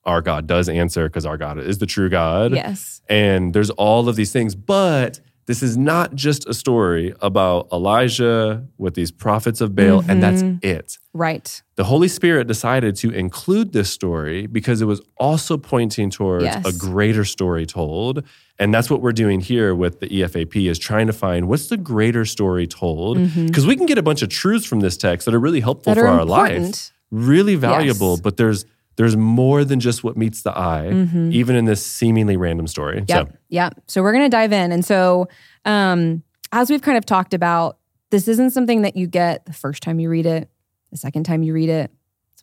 [0.05, 2.53] our God does answer because our God is the true God.
[2.53, 3.01] Yes.
[3.09, 4.55] And there's all of these things.
[4.55, 10.21] But this is not just a story about Elijah with these prophets of Baal, and
[10.21, 10.65] that's Mm-hmm.
[10.65, 10.97] it.
[11.13, 11.61] Right.
[11.75, 16.65] The Holy Spirit decided to include this story because it was also pointing towards Yes.
[16.67, 18.23] a greater story told.
[18.59, 21.77] And that's what we're doing here with the EFAP is trying to find what's the
[21.77, 23.17] greater story told.
[23.33, 25.93] Because we can get a bunch of truths from this text that are really helpful
[25.93, 26.01] Mm-hmm.
[26.01, 26.91] That for our life.
[27.09, 28.21] Really valuable, Yes.
[28.21, 28.65] but there's
[28.97, 30.87] there's more than just what meets the eye,
[31.31, 33.01] even in this seemingly random story.
[33.01, 33.11] Mm-hmm.
[33.11, 33.27] Yep.
[33.29, 33.83] So Yep.
[33.87, 34.71] So we're going to dive in.
[34.71, 35.29] And so,
[35.65, 37.77] um, as we've kind of talked about,
[38.09, 40.49] this isn't something that you get the first time you read it,
[40.91, 41.91] the second time you read it,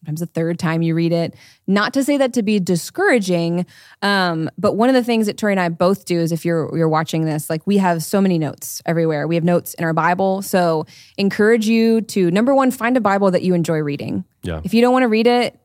[0.04, 1.34] sometimes the third time you read it.
[1.66, 3.66] Not to say that to be discouraging,
[4.02, 6.76] um, but one of the things that Tori and I both do is if you're
[6.76, 9.26] you're watching this, like we have so many notes everywhere.
[9.26, 10.42] We have notes in our Bible.
[10.42, 10.86] So
[11.16, 14.24] encourage you to number one, find a Bible that you enjoy reading.
[14.42, 14.60] yeah.
[14.62, 15.58] If you don't want to read it,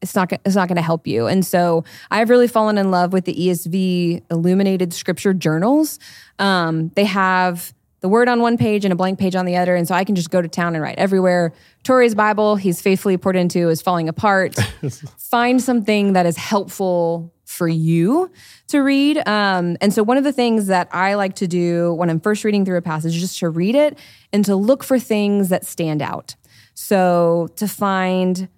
[0.00, 1.26] it's not it's not going to help you.
[1.26, 5.98] And so I've really fallen in love with the ESV illuminated scripture journals.
[6.38, 9.74] Um, they have the word on one page and a blank page on the other,
[9.74, 11.52] and so I can just go to town and write everywhere.
[11.82, 14.54] Tori's Bible, he's faithfully poured into, is falling apart.
[15.18, 18.30] Find something that is helpful for you
[18.68, 19.26] to read.
[19.26, 22.44] Um, and so one of the things that I like to do when I'm first
[22.44, 23.98] reading through a passage is just to read it
[24.32, 26.36] and to look for things that stand out.
[26.74, 28.48] So to find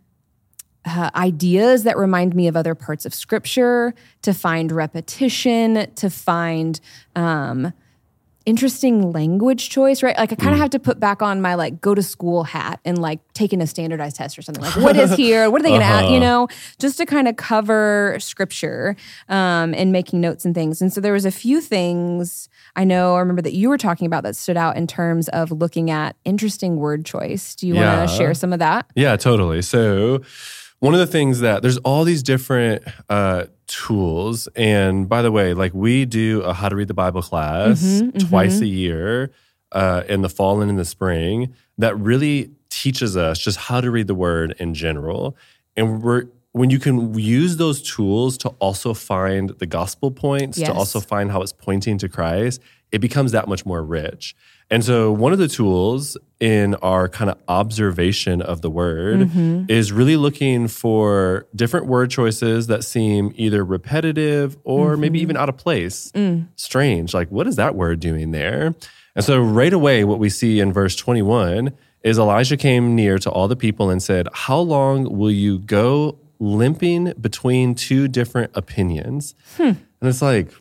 [0.84, 6.80] uh, ideas that remind me of other parts of scripture, to find repetition, to find
[7.16, 7.72] um,
[8.46, 10.16] interesting language choice, right?
[10.16, 12.80] Like I kind of have to put back on my like go to school hat
[12.86, 14.64] and like taking a standardized test or something.
[14.64, 15.50] Like what is here?
[15.50, 16.10] What are they going to add?
[16.10, 18.96] You know, just to kind of cover scripture
[19.28, 20.80] um, and making notes and things.
[20.80, 23.14] And so there was a few things I know.
[23.16, 26.16] I remember that you were talking about that stood out in terms of looking at
[26.24, 27.54] interesting word choice.
[27.54, 27.98] Do you Yeah.
[27.98, 28.86] want to share some of that?
[28.94, 29.60] Yeah, totally.
[29.60, 30.22] So,
[30.80, 35.54] one of the things that there's all these different uh, tools, and by the way,
[35.54, 39.30] like we do a how to read the Bible class Mm-hmm, twice a year
[39.72, 43.90] uh, in the fall and in the spring that really teaches us just how to
[43.90, 45.36] read the Word in general,
[45.76, 50.68] and we're when you can use those tools to also find the gospel points, Yes.
[50.68, 54.34] to also find how it's pointing to Christ, it becomes that much more rich.
[54.70, 59.64] And so, one of the tools in our kind of observation of the word mm-hmm.
[59.68, 65.22] is really looking for different word choices that seem either repetitive or maybe mm-hmm.
[65.22, 66.46] even out of place, mm.
[66.54, 67.12] strange.
[67.12, 68.74] Like, what is that word doing there?
[69.16, 73.30] And so, right away, what we see in verse 21 is Elijah came near to
[73.30, 79.34] all the people and said, How long will you go limping between two different opinions?
[79.56, 79.62] Hmm.
[80.00, 80.52] And it's like,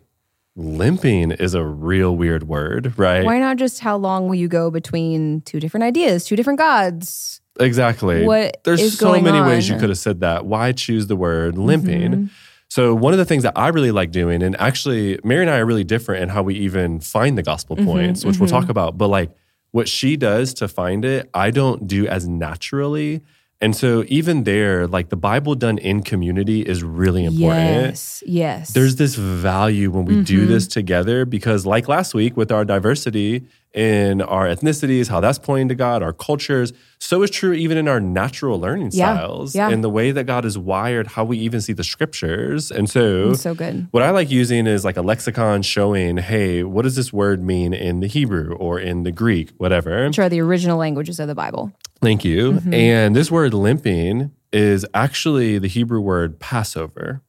[0.56, 3.24] limping is a real weird word, right?
[3.24, 7.42] Why not just how long will you go between two different ideas, two different gods?
[7.60, 8.26] Exactly.
[8.26, 10.46] What There's so many ways you could have said that.
[10.46, 12.12] Why choose the word limping?
[12.12, 12.26] Mm-hmm.
[12.70, 15.58] So one of the things that I really like doing, and actually Mary and I
[15.58, 18.70] are really different in how we even find the gospel Mm-hmm, points, which we'll talk
[18.70, 18.98] about.
[18.98, 19.32] But like
[19.72, 23.22] what she does to find it, I don't do as naturally.
[23.62, 27.92] And so even there, like the Bible done in community is really important.
[27.92, 28.72] Yes, yes.
[28.72, 30.24] There's this value when we Mm-hmm.
[30.24, 33.44] do this together because, like last week, with our diversity
[33.74, 37.88] in our ethnicities, how that's pointing to God, our cultures, so is true even in
[37.88, 39.70] our natural learning Yeah, styles yeah.
[39.70, 42.72] and the way that God is wired, how we even see the scriptures.
[42.72, 43.88] And so, so good.
[43.92, 47.74] what I like using is like a lexicon showing, hey, what does this word mean
[47.74, 50.08] in the Hebrew or in the Greek, whatever.
[50.08, 51.72] Which are the original languages of the Bible.
[52.02, 52.54] Thank you.
[52.54, 52.74] Mm-hmm.
[52.74, 57.22] And this word limping is actually the Hebrew word Passover.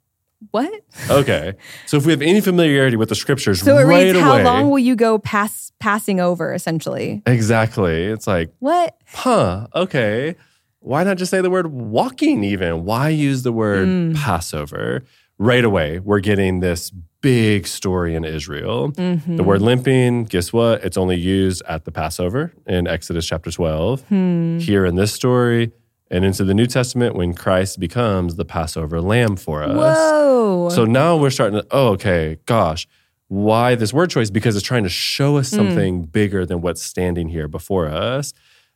[0.53, 0.73] what?
[1.11, 1.55] Okay.
[1.87, 4.23] So if we have any familiarity with the scriptures, So it right reads, away.
[4.25, 8.05] "How long will you go pass passing over?" Essentially, exactly.
[8.07, 8.97] It's like, what?
[9.07, 10.37] huh, okay.
[10.83, 12.85] Why not just say the word walking even?
[12.85, 14.17] Why use the word Mm.
[14.17, 15.05] Passover?
[15.41, 16.91] Right away, we're getting this
[17.23, 18.93] big story in Israel.
[18.93, 19.37] Mm-hmm.
[19.37, 20.85] The word limping, guess what?
[20.85, 24.03] It's only used at the Passover in Exodus chapter 12.
[24.03, 24.59] Hmm.
[24.59, 25.73] Here in this story
[26.11, 29.75] and into the New Testament when Christ becomes the Passover lamb for us.
[29.75, 30.69] Whoa!
[30.75, 32.87] So now we're starting to, oh, okay, gosh,
[33.29, 34.29] why this word choice?
[34.29, 38.35] Because it's trying to show us something bigger than what's standing here before us.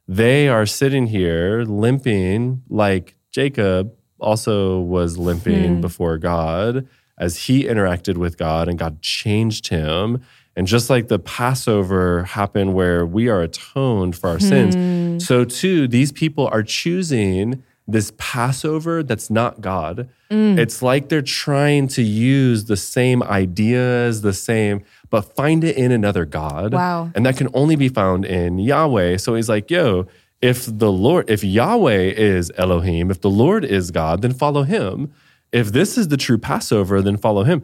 [0.09, 3.93] They are sitting here limping like Jacob
[4.25, 5.81] also was limping hmm.
[5.81, 10.23] before God as he interacted with God and God changed him.
[10.57, 15.19] And just like the Passover happened where we are atoned for our sins, hmm.
[15.19, 20.09] so too, these people are choosing this Passover that's not God.
[20.31, 20.59] Hmm.
[20.59, 25.93] It's like they're trying to use the same ideas, the same, but find it in
[25.93, 26.73] another God.
[26.73, 27.11] Wow.
[27.15, 29.19] And that can only be found in Yahweh.
[29.19, 30.07] So he's like, yo,
[30.45, 35.11] if the Lord, if Yahweh is Elohim, if the Lord is God, then follow him.
[35.53, 37.63] If this is the true Passover, then follow him.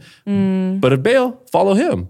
[0.81, 2.09] But if Baal, follow him.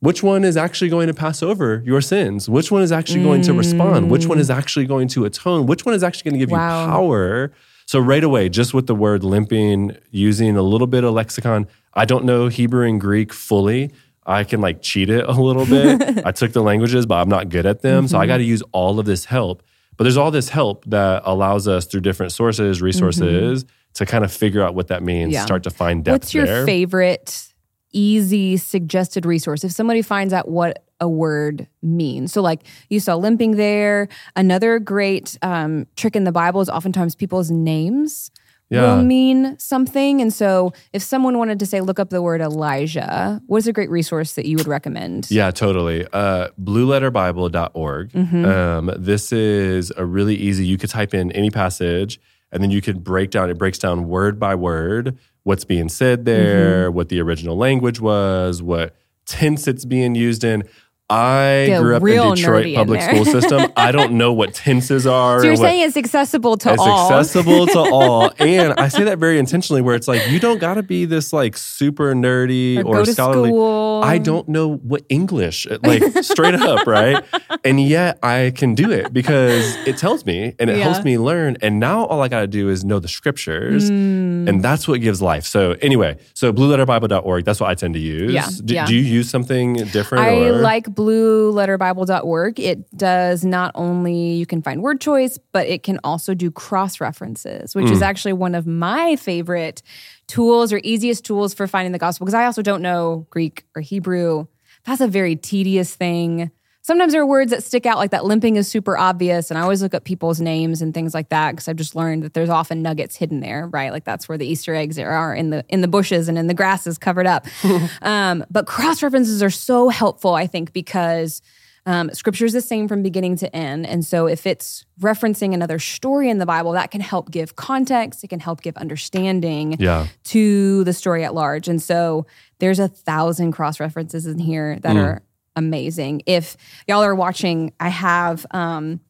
[0.00, 2.48] Which one is actually going to pass over your sins?
[2.48, 4.10] Which one is actually going to respond?
[4.10, 5.66] Which one is actually going to atone?
[5.66, 6.80] Which one is actually going to give Wow.
[6.84, 7.52] you power?
[7.84, 12.06] So, right away, just with the word limping, using a little bit of lexicon, I
[12.06, 13.92] don't know Hebrew and Greek fully.
[14.24, 16.24] I can like cheat it a little bit.
[16.30, 18.04] I took the languages, but I'm not good at them.
[18.04, 18.10] Mm-hmm.
[18.12, 19.62] So, I got to use all of this help.
[19.96, 24.32] But there's all this help that allows us through different sources, resources, to kind of
[24.32, 25.34] figure out what that means, Mm-hmm.
[25.34, 25.44] Yeah.
[25.44, 26.66] start to find depth What's your there.
[26.66, 27.48] favorite
[27.92, 32.32] easy suggested resource if somebody finds out what a word means?
[32.32, 34.08] So, like you saw limping there.
[34.34, 38.30] Another great um, trick in the Bible is oftentimes people's names
[38.74, 38.96] Yeah.
[38.96, 40.20] will mean something.
[40.20, 43.90] And so, if someone wanted to say, look up the word Elijah, what's a great
[43.90, 45.30] resource that you would recommend?
[45.30, 46.06] Yeah, totally.
[46.12, 48.12] Uh, blueletterbible.org.
[48.12, 48.44] Mm-hmm.
[48.44, 52.20] Um, this is a really easy, you could type in any passage
[52.52, 56.24] and then you could break down, it breaks down word by word what's being said
[56.24, 56.96] there, Mm-hmm.
[56.96, 58.94] what the original language was, what
[59.26, 60.62] tense it's being used in.
[61.10, 63.70] I Get grew up in Detroit nerdy in public school system.
[63.76, 65.40] I don't know what tenses are.
[65.40, 66.74] So, you're saying it's accessible to all.
[66.74, 67.12] it's all.
[67.12, 68.32] accessible to all.
[68.38, 71.30] And I say that very intentionally where it's like, you don't got to be this
[71.32, 73.50] like super nerdy Or or, scholarly.
[73.50, 74.00] school.
[74.02, 77.22] I don't know what English, like straight up, right?
[77.64, 80.84] And yet I can do it because it tells me and it Yeah.
[80.84, 81.58] helps me learn.
[81.60, 83.90] And now all I got to do is know the scriptures.
[83.90, 84.48] Mm.
[84.48, 85.44] And that's what gives life.
[85.44, 88.32] So anyway, so blueletterbible.org, that's what I tend to use.
[88.32, 88.86] Yeah, Do, yeah.
[88.86, 90.24] do you use something different?
[90.24, 90.52] I or?
[90.62, 92.60] like blueletterbible.org.
[92.60, 97.00] It does not only you can find word choice, but it can also do cross
[97.00, 98.02] references, which is mm.
[98.02, 99.82] actually one of my favorite
[100.26, 103.82] tools or easiest tools for finding the gospel because I also don't know Greek or
[103.82, 104.46] Hebrew.
[104.84, 106.50] That's a very tedious thing.
[106.86, 109.50] Sometimes there are words that stick out, like that limping is super obvious.
[109.50, 112.24] And I always look up people's names and things like that because I've just learned
[112.24, 113.90] that there's often nuggets hidden there, right?
[113.90, 116.52] Like that's where the Easter eggs are in the in the bushes and in the
[116.52, 117.46] grasses covered up.
[118.02, 121.40] um, but cross references are so helpful, I think, because
[121.86, 123.86] um, scripture is the same from beginning to end.
[123.86, 128.24] And so if it's referencing another story in the Bible, that can help give context,
[128.24, 130.08] it can help give understanding Yeah.
[130.24, 131.66] to the story at large.
[131.66, 132.26] And so
[132.58, 135.22] there's a thousand cross references in here that are
[135.56, 136.22] amazing.
[136.26, 139.00] If y'all are watching, I have um,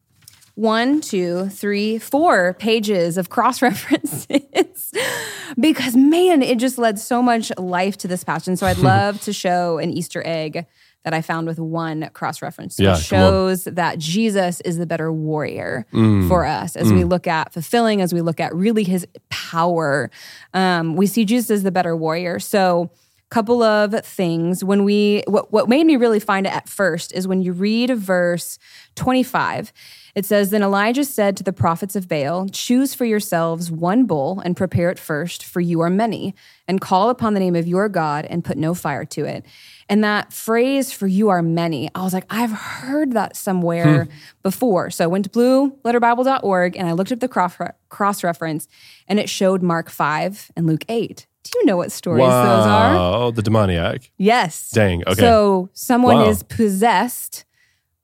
[0.55, 4.91] one, two, three, four pages of cross references
[5.59, 8.47] because man, it just led so much life to this passage.
[8.47, 10.65] And so I'd love to show an Easter egg
[11.03, 12.79] that I found with one cross reference.
[12.79, 15.85] Yeah, it shows that Jesus is the better warrior
[16.27, 20.09] for us as we look at fulfilling, as we look at really his power.
[20.55, 22.39] Um, we see Jesus as the better warrior.
[22.39, 22.89] So
[23.29, 24.63] couple of things.
[24.63, 27.89] When we what, what made me really find it at first is when you read
[27.97, 28.57] verse
[28.95, 29.73] 25
[30.15, 34.41] it says then elijah said to the prophets of baal choose for yourselves one bull
[34.43, 36.33] and prepare it first for you are many
[36.67, 39.45] and call upon the name of your god and put no fire to it
[39.89, 44.11] and that phrase for you are many i was like i've heard that somewhere hmm.
[44.41, 44.89] before.
[44.89, 47.57] So i went to blueletterbible.org and i looked up the cross,
[47.89, 48.67] cross reference
[49.07, 52.95] and it showed mark 5 and luke 8 do you know what stories those are
[52.95, 54.11] Oh, The demoniac.
[54.17, 54.69] Yes.
[54.71, 55.21] Dang, okay.
[55.21, 56.29] So someone Wow.
[56.29, 57.45] is possessed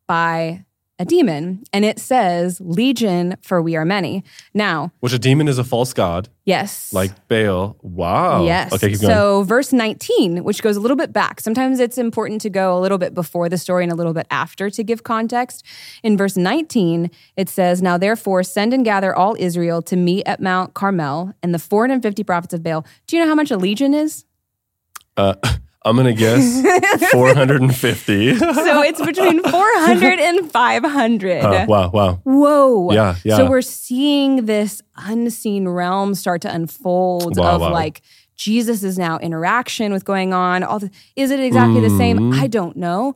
[0.07, 0.63] by
[1.01, 4.23] a demon, and it says legion for we are many.
[4.53, 6.93] Now, Which a demon is a false god, yes.
[6.93, 7.75] like Baal.
[7.81, 8.45] Wow.
[8.45, 8.71] Yes.
[8.71, 8.93] Okay.
[8.93, 11.41] So, verse 19, which goes a little bit back.
[11.41, 14.27] Sometimes it's important to go a little bit before the story and a little bit
[14.29, 15.65] after to give context.
[16.03, 20.39] In verse 19, it says, Now therefore, send and gather all Israel to meet at
[20.39, 22.85] Mount Carmel and the 450 prophets of Baal.
[23.07, 24.25] Do you know how much a legion is?
[25.17, 25.33] uh,
[25.83, 26.61] I'm going to guess
[27.11, 28.35] 450.
[28.37, 31.43] So, it's between 400 and 500.
[31.43, 32.21] Oh, wow, wow.
[32.23, 32.91] Whoa.
[32.91, 33.37] Yeah, yeah.
[33.37, 37.71] So we're seeing this unseen realm start to unfold Wow, of wow.
[37.71, 38.01] like
[38.35, 40.63] Jesus is now interaction with going on.
[40.63, 42.17] All the, is it exactly the same?
[42.17, 42.41] Mm-hmm.
[42.41, 43.15] I don't know.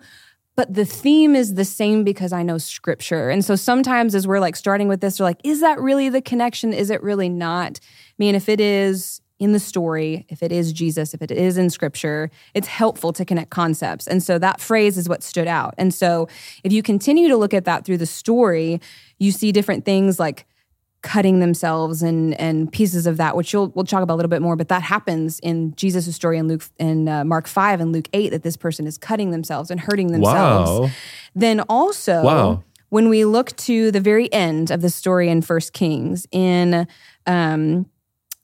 [0.56, 3.30] But the theme is the same because I know scripture.
[3.30, 6.21] And so sometimes as we're like starting with this, we're like, is that really the
[6.21, 6.73] connection?
[6.73, 7.80] Is it really not?
[7.84, 11.57] I mean, if it is in the story, if it is Jesus, if it is
[11.57, 14.07] in scripture, it's helpful to connect concepts.
[14.07, 15.73] And so that phrase is what stood out.
[15.77, 16.27] And so
[16.63, 18.79] if you continue to look at that through the story,
[19.19, 20.45] you see different things like
[21.01, 24.41] cutting themselves and and pieces of that, which you'll we'll talk about a little bit
[24.41, 24.55] more.
[24.55, 28.29] But that happens in Jesus' story in Luke in uh, Mark five and Luke eight
[28.29, 30.71] that this person is cutting themselves and hurting themselves.
[30.71, 30.89] Wow.
[31.35, 32.63] Then also, Wow.
[32.89, 36.87] when we look to the very end of the story in First Kings, in
[37.27, 37.85] um,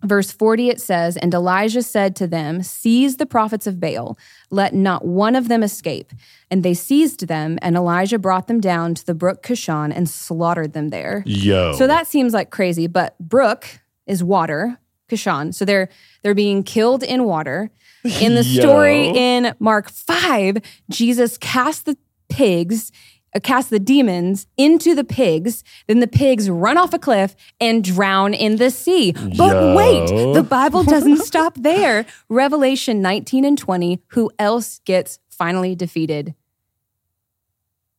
[0.04, 4.18] verse 40, it says, And Elijah said to them, Seize the prophets of Baal,
[4.50, 6.12] let not one of them escape.
[6.50, 10.74] And they seized them, and Elijah brought them down to the brook Kishon and slaughtered
[10.74, 11.24] them there.
[11.26, 11.74] Yo.
[11.74, 13.68] So that seems like crazy, but brook
[14.06, 15.54] is water, Kishon.
[15.54, 15.90] So they're
[16.24, 17.70] they're being killed in water.
[18.04, 20.58] In the story in Mark 5,
[20.90, 21.98] Jesus cast the
[22.30, 22.92] pigs,
[23.34, 25.64] Uh, cast the demons into the pigs.
[25.88, 29.14] Then the pigs run off a cliff and drown in the sea.
[29.14, 29.76] But Yo.
[29.76, 32.06] wait, the Bible doesn't stop there.
[32.30, 36.36] Revelation 19 and 20, who else gets finally defeated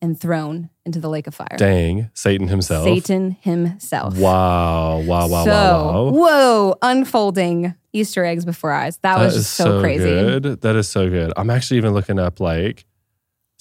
[0.01, 1.55] and thrown into the lake of fire?
[1.57, 2.83] Dang, Satan himself.
[2.83, 4.17] Satan himself.
[4.17, 6.11] Wow, wow, wow, so, wow, wow.
[6.11, 8.97] whoa, unfolding Easter eggs before eyes.
[8.97, 10.03] That, was just is so, crazy.
[10.03, 10.61] Good.
[10.61, 11.31] That is so good.
[11.37, 12.85] I'm actually even looking up like,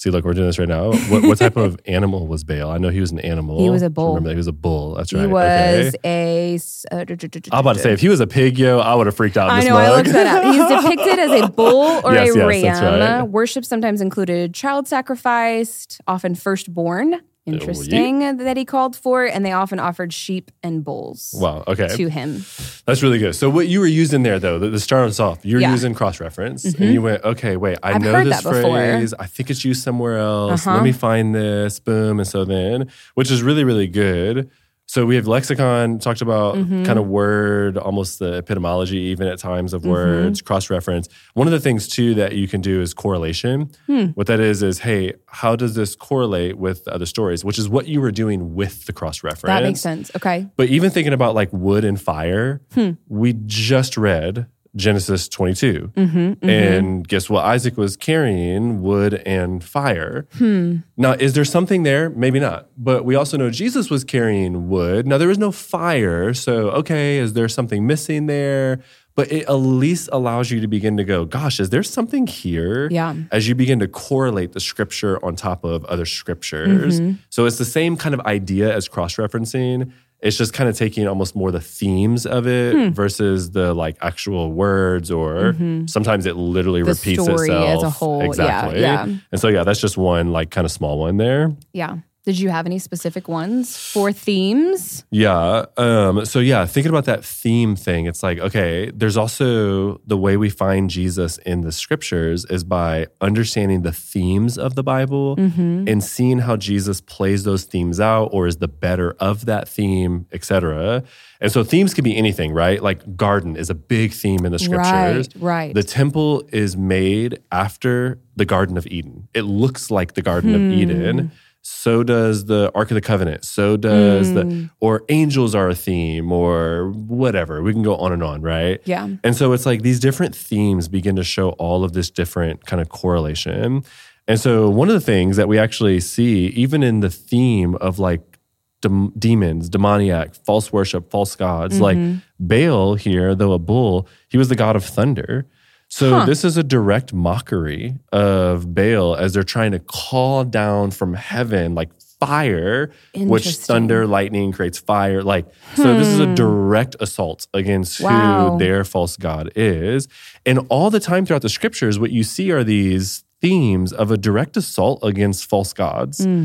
[0.03, 0.91] see, look, we're doing this right now.
[0.93, 2.71] What, what type of animal was Baal?
[2.71, 3.63] I know he was an animal.
[3.63, 4.09] He was a bull.
[4.09, 4.95] Remember that he was a bull.
[4.95, 5.21] That's right.
[5.23, 6.59] He was Okay.
[6.91, 6.95] a.
[6.95, 7.05] Uh,
[7.53, 9.49] I'm about to say, if he was a pig, yo, I would have freaked out.
[9.51, 10.45] I this know, I looked that up.
[10.55, 13.21] He's depicted as a bull or Yes, a yes, that's ram.
[13.21, 13.29] right.
[13.29, 17.21] Worship sometimes included child sacrificed, often firstborn.
[17.45, 21.65] Interesting that he called for, and they often offered sheep and bulls Wow.
[21.67, 21.89] Okay.
[21.89, 22.45] to him.
[22.87, 23.35] That's really good.
[23.35, 25.67] So what you were using there, though, the, the start us off, you're Yeah.
[25.69, 25.75] Mm-hmm.
[25.75, 28.63] using cross reference, and you went, okay, wait, I I've know this before.
[28.63, 29.13] phrase.
[29.19, 30.67] I think it's used somewhere else.
[30.67, 30.77] Uh-huh.
[30.77, 31.81] Let me find this.
[31.81, 34.49] Boom, and so then, which is really, really good.
[34.93, 36.85] So we have lexicon talked about Mm-hmm.
[36.85, 39.87] kind of word, almost the epistemology, even at times Mm-hmm.
[39.87, 41.09] of words, cross reference.
[41.33, 43.71] One of the things too that you can do is correlation.
[43.87, 44.09] Hmm.
[44.09, 47.43] What that is is, hey, how does this correlate with other stories?
[47.43, 49.47] Which is what you were doing with the cross reference.
[49.55, 50.11] That makes sense.
[50.15, 50.47] Okay.
[50.57, 52.91] But even thinking about like wood and fire, Hmm.
[53.09, 55.93] we just read Genesis 22.
[55.95, 57.45] Mm-hmm, And guess what?
[57.45, 60.27] Isaac was carrying wood and fire.
[60.39, 60.77] Hmm.
[60.97, 62.09] Now, is there something there?
[62.11, 62.69] Maybe not.
[62.79, 65.07] But we also know Jesus was carrying wood.
[65.07, 66.33] Now, there was no fire.
[66.33, 68.81] So, okay, is there something missing there?
[69.15, 72.89] But it at least allows you to begin to go, gosh, is there something here?
[72.91, 73.15] Yeah.
[73.31, 76.99] As you begin to correlate the scripture on top of other scriptures.
[76.99, 77.17] Mm-hmm.
[77.29, 79.93] So it's the same kind of idea as cross referencing.
[80.23, 82.89] It's just kind of taking almost more the themes of it Hmm.
[82.91, 85.55] versus the like actual words, or
[85.87, 86.89] sometimes it literally Mm-hmm.
[86.91, 87.77] The repeats itself.
[87.79, 88.19] as a whole.
[88.21, 88.81] Yeah, Exactly.
[88.81, 89.07] yeah.
[89.33, 91.53] And so, yeah, that's just one like kind of small one there.
[91.73, 91.97] Yeah.
[92.25, 95.05] Did you have any specific ones for themes?
[95.11, 95.67] Yeah.
[95.77, 100.37] Um, so yeah, thinking about that theme thing, it's like, okay, there's also the way
[100.37, 105.89] we find Jesus in the scriptures is by understanding the themes of the Bible Mm-hmm.
[105.89, 110.27] and seeing how Jesus plays those themes out or is the better of that theme,
[110.33, 111.03] etc.
[111.41, 112.81] And so themes can be anything, right?
[112.81, 115.29] Like garden is a big theme in the scriptures.
[115.35, 115.75] Right, right.
[115.75, 119.29] The temple is made after the Garden of Eden.
[119.35, 120.67] It looks like the Garden Hmm.
[120.73, 121.33] of Eden.
[121.65, 123.45] So does the Ark of the Covenant.
[123.45, 124.35] So does Hmm.
[124.35, 127.63] the, or angels are a theme or whatever.
[127.63, 128.81] We can go on and on, right?
[128.85, 129.09] Yeah.
[129.23, 132.83] And so it's like these different themes begin to show all of this different kind
[132.83, 133.85] of correlation.
[134.27, 137.99] And so one of the things that we actually see, even in the theme of
[138.01, 138.39] like
[138.81, 141.99] dem- demons, demoniac, false worship, false gods, like
[142.41, 145.47] Baal here, though a bull, he was the god of thunder.
[145.93, 146.25] So Huh.
[146.25, 151.75] this is a direct mockery of Baal as they're trying to call down from heaven
[151.75, 155.23] like fire, which thunder, lightning creates fire.
[155.23, 156.35] Like so, this is a hmm.
[156.35, 158.53] direct assault against Wow.
[158.53, 160.09] who their false god is.
[160.47, 164.17] And all the time throughout the scriptures, what you see are these themes of a
[164.17, 166.25] direct assault against false gods.
[166.25, 166.45] Hmm.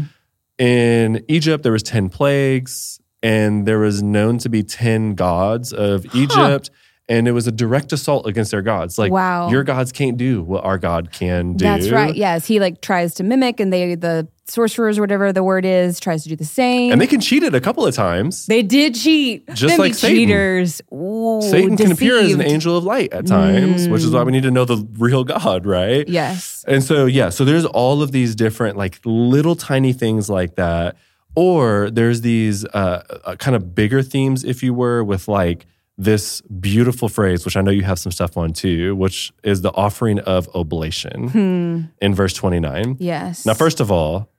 [0.57, 6.05] in Egypt there was 10 plagues and there was known to be 10 gods of
[6.13, 6.69] Egypt
[7.09, 8.97] and it was a direct assault against their gods.
[8.97, 9.49] Like Wow.
[9.49, 11.63] your gods can't do what our God can do.
[11.63, 12.15] That's right.
[12.15, 16.23] Yes, he like tries to mimic, and they the sorcerers, whatever the word is, tries
[16.23, 16.91] to do the same.
[16.91, 18.45] And they can cheat it a couple of times.
[18.45, 19.47] They did cheat.
[19.49, 20.67] Just Them like Satan.
[20.93, 24.31] Ooh, Satan can appear as an angel of light at times, which is why we
[24.31, 26.07] need to know the real God, right?
[26.07, 26.63] Yes.
[26.67, 30.95] And so, yeah, so there's all of these different, like little tiny things like that.
[31.35, 36.41] Or there's these uh, uh, kind of bigger themes, if you were, with like this
[36.41, 40.19] beautiful phrase, which I know you have some stuff on too, which is the offering
[40.19, 42.97] of oblation in verse 29.
[42.99, 43.45] Yes.
[43.45, 44.29] Now, first of all,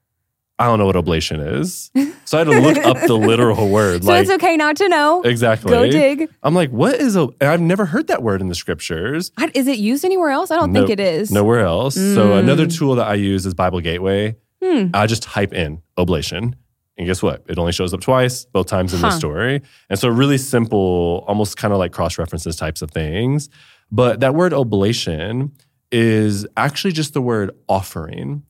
[0.61, 1.91] I don't know what oblation is.
[2.25, 4.03] So I had to look up the literal word.
[4.05, 5.23] so like, it's okay not to know.
[5.23, 5.71] exactly.
[5.71, 6.29] Go dig.
[6.43, 9.31] I'm like, what is a, I've never heard that word in the scriptures.
[9.37, 10.51] I- Is it used anywhere else?
[10.51, 10.89] I don't Nope.
[10.89, 11.31] think it is.
[11.31, 11.95] Nowhere else.
[11.95, 12.01] So
[12.31, 12.39] Mm.
[12.41, 14.37] another tool that I use is Bible Gateway.
[14.63, 14.89] Hmm.
[14.95, 16.57] I just type in oblation.
[16.99, 17.45] And guess what?
[17.49, 19.63] It only shows up twice, both times in the story.
[19.89, 23.49] And so really simple, almost kind of like cross references types of things.
[23.91, 25.53] But that word oblation
[25.93, 28.43] is actually just the word offering.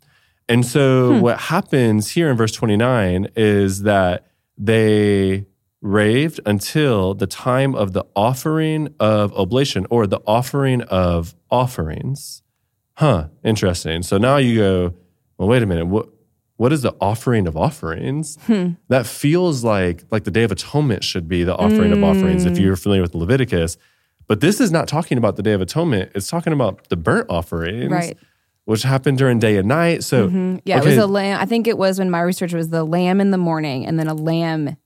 [0.48, 1.20] And so Hmm.
[1.20, 4.26] what happens here in verse 29 is that
[4.56, 5.44] they
[5.82, 12.42] raved until the time of the offering of oblation or the offering of offerings.
[12.94, 14.02] Huh, interesting.
[14.02, 14.94] So now you go,
[15.36, 15.86] well, wait a minute.
[15.86, 16.08] What
[16.58, 18.36] what is the offering of offerings?
[18.46, 18.72] Hmm.
[18.88, 22.52] That feels like like the Day of Atonement should be the offering of offerings if
[22.54, 22.60] Mm.
[22.60, 23.76] you're familiar with Leviticus.
[24.26, 26.12] But this is not talking about the Day of Atonement.
[26.14, 28.18] It's talking about the burnt offerings, Right.
[28.66, 30.04] which happened during day and night.
[30.04, 30.60] So Mhm.
[30.66, 31.40] Yeah, okay, it was a lamb.
[31.40, 34.06] I think it was when my research was the lamb in the morning and then
[34.08, 34.76] a lamb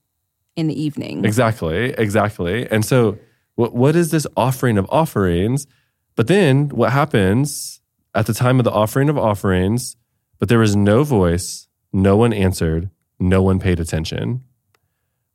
[0.55, 1.25] in the evening.
[1.25, 2.67] Exactly, exactly.
[2.71, 3.17] And so,
[3.55, 5.67] what, what is this offering of offerings?
[6.15, 7.81] But then, what happens
[8.15, 9.95] at the time of the offering of offerings?
[10.43, 14.43] But there was no voice, no one answered, no one paid attention.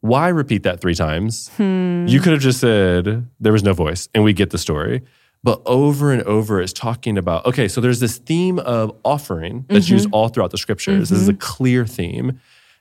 [0.01, 1.49] Why repeat that three times?
[1.57, 2.05] Hmm.
[2.07, 5.01] You could have just said there was no voice, and we get the story.
[5.43, 9.87] But over and over, it's talking about okay, so there's this theme of offering that's
[9.87, 9.95] Mm-hmm.
[9.95, 11.09] used all throughout the scriptures.
[11.09, 12.39] This is a clear theme.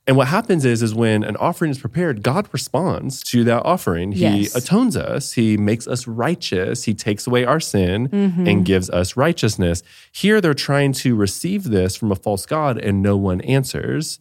[0.08, 4.14] And what happens is, is when an offering is prepared, God responds to that offering.
[4.14, 4.56] He Yes.
[4.56, 5.34] atones us.
[5.34, 6.86] He makes us righteous.
[6.86, 8.48] He takes away our sin Mm-hmm.
[8.48, 9.84] and gives us righteousness.
[10.14, 14.20] Here, they're trying to receive this from a false God, and no one answers.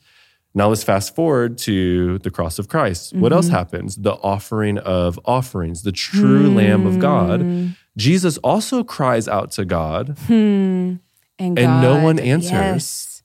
[0.56, 3.14] Now let's fast forward to the cross of Christ.
[3.14, 3.54] What else Mm-hmm.
[3.56, 3.96] happens?
[3.96, 7.00] The offering of offerings, the true Lamb of Hmm.
[7.00, 7.74] God.
[7.96, 10.16] Jesus also cries out to God.
[10.28, 10.98] And,
[11.38, 12.50] And no one answers.
[12.50, 13.15] Yes.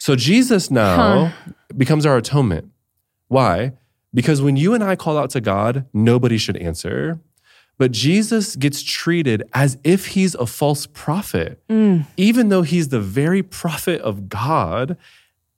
[0.00, 1.32] So Jesus now
[1.76, 2.70] becomes our atonement.
[3.28, 3.72] Why?
[4.14, 7.20] Because when you and I call out to God, nobody should answer.
[7.76, 12.06] But Jesus gets treated as if he's a false prophet, mm.
[12.16, 14.96] even though he's the very prophet of God.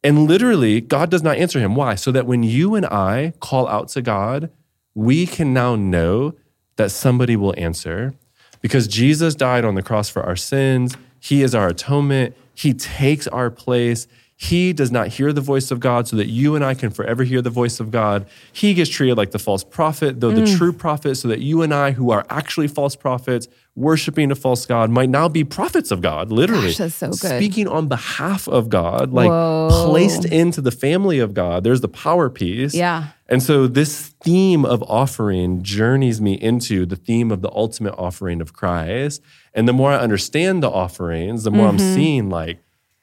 [0.04, 1.76] And literally, God does not answer him.
[1.76, 1.94] Why?
[1.94, 4.50] So that when you and I call out to God,
[4.94, 6.34] we can now know
[6.76, 8.14] that somebody will answer
[8.60, 10.96] because Jesus died on the cross for our sins.
[11.20, 12.36] He is our atonement.
[12.54, 14.06] He takes our place.
[14.42, 17.22] He does not hear the voice of God so that you and I can forever
[17.22, 18.26] hear the voice of God.
[18.52, 20.58] He gets treated like the false prophet, though the mm.
[20.58, 24.66] true prophet, so that you and I, who are actually false prophets, worshiping a false
[24.66, 26.70] God, might now be prophets of God, literally.
[26.70, 27.38] Gosh, that's so good.
[27.38, 29.68] Speaking on behalf of God, like Whoa.
[29.86, 31.62] placed into the family of God.
[31.62, 32.74] There's the power piece.
[32.74, 33.10] Yeah.
[33.28, 38.40] And so this theme of offering journeys me into the theme of the ultimate offering
[38.40, 39.22] of Christ.
[39.54, 41.94] And the more I understand the offerings, the more I'm mm-hmm.
[41.94, 42.58] seeing like,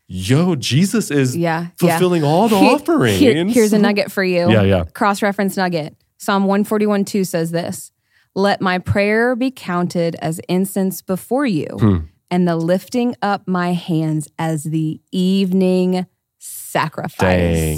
[0.10, 1.38] yo, Jesus is.
[1.38, 1.68] Yeah.
[1.78, 3.20] fulfilling all the Here- offerings.
[3.20, 4.52] here- here's a nugget for you.
[4.52, 4.84] Yeah, yeah.
[4.94, 5.96] Cross reference nugget.
[6.18, 7.92] Psalm 141 2 says this
[8.36, 11.98] Let my prayer be counted as incense before you, Hmm.
[12.30, 16.06] and the lifting up my hands as the evening
[16.38, 17.18] sacrifice.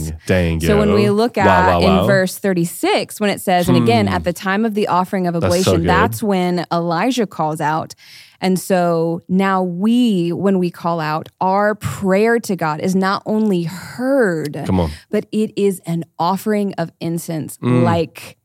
[0.09, 0.59] Dang, dang.
[0.61, 1.87] So when we look at wow, wow.
[1.97, 1.99] Hmm.
[2.01, 5.33] in verse 36, when it says, and again, at the time of the offering of
[5.35, 5.87] so oblation, good.
[5.89, 7.95] that's when Elijah calls out.
[8.41, 13.63] And so now we, when we call out, our prayer to God is not only
[13.63, 14.89] heard, Come on.
[15.11, 17.83] but it is an offering of incense, Mm.
[17.83, 18.37] like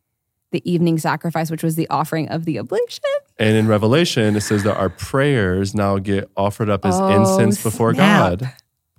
[0.52, 3.02] the evening sacrifice, which was the offering of the oblation.
[3.38, 7.62] And in Revelation, it says that our prayers now get offered up as Oh, incense
[7.62, 8.38] before snap.
[8.40, 8.52] God.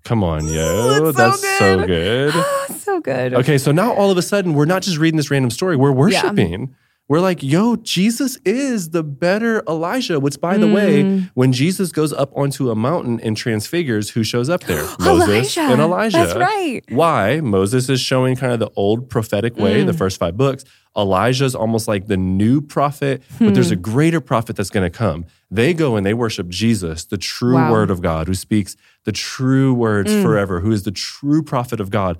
[0.03, 1.11] Come on, yo.
[1.11, 2.33] That's so That's so good.
[2.79, 3.33] so good.
[3.35, 5.91] Okay, so now all of a sudden, we're not just reading this random story, we're
[5.91, 6.75] worshiping.
[7.09, 10.19] We're like, yo, Jesus is the better Elijah.
[10.19, 10.73] Which, by the Mm.
[10.73, 14.83] way, when Jesus goes up onto a mountain and transfigures, who shows up there?
[14.99, 15.61] Moses Elijah.
[15.73, 16.17] and Elijah.
[16.17, 16.81] That's right.
[16.89, 17.39] Why?
[17.39, 19.85] Moses is showing kind of the old prophetic way, Mm.
[19.85, 20.65] the first five books.
[20.97, 23.81] Elijah's almost like the new prophet, but there's a Hmm.
[23.81, 25.25] greater prophet that's going to come.
[25.49, 27.71] They go and they worship Jesus, the true Wow.
[27.71, 30.23] word of God, who speaks the true words Mm.
[30.23, 32.17] forever, who is the true prophet of God.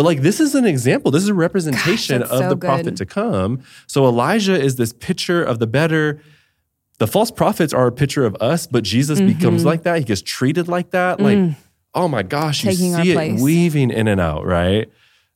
[0.00, 1.10] But like this is an example.
[1.10, 3.60] This is a representation that's of so the prophet to come.
[3.86, 6.22] So Elijah is this picture of the better.
[6.96, 9.26] The false prophets are a picture of us, but Jesus Mm-hmm.
[9.38, 9.98] becomes like that.
[9.98, 11.20] He gets treated like that.
[11.20, 11.54] Like,
[11.92, 12.72] oh my gosh, you Mm.
[12.72, 13.42] Taking our see it place.
[13.42, 14.88] weaving in and out, right?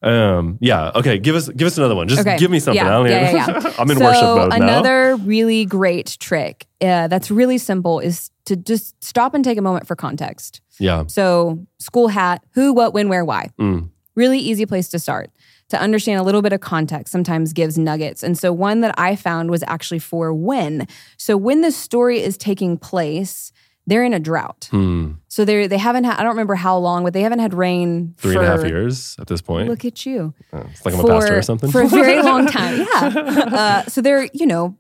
[0.03, 0.93] Um, yeah.
[0.95, 1.19] Okay.
[1.19, 2.09] Give us give us another one.
[2.09, 2.39] Just Okay.
[2.39, 2.83] give me something.
[2.83, 3.73] Yeah, I don't yeah, yeah, yeah.
[3.79, 4.57] I'm in so worship mode now.
[4.57, 9.63] another really great trick uh, that's really simple is to just stop and take a
[9.63, 10.63] moment for context.
[10.79, 11.05] Yeah.
[11.09, 13.51] So school hat, who, what, when, where, why.
[13.61, 13.91] Mm.
[14.15, 15.31] Really easy place to start.
[15.71, 18.23] To understand a little bit of context sometimes gives nuggets.
[18.23, 20.87] And so one that I found was actually for when.
[21.17, 23.51] So when the story is taking place,
[23.87, 24.69] they're in a drought.
[24.71, 25.13] Hmm.
[25.29, 28.15] So they they haven't had I don't remember how long, but they haven't had rain
[28.19, 29.69] Three for and a half years at this point.
[29.69, 31.71] Look at you Oh, it's like I'm a pastor or something.
[31.71, 32.79] for a very long time.
[32.79, 33.45] Yeah.
[33.53, 34.77] Uh, so there, you know,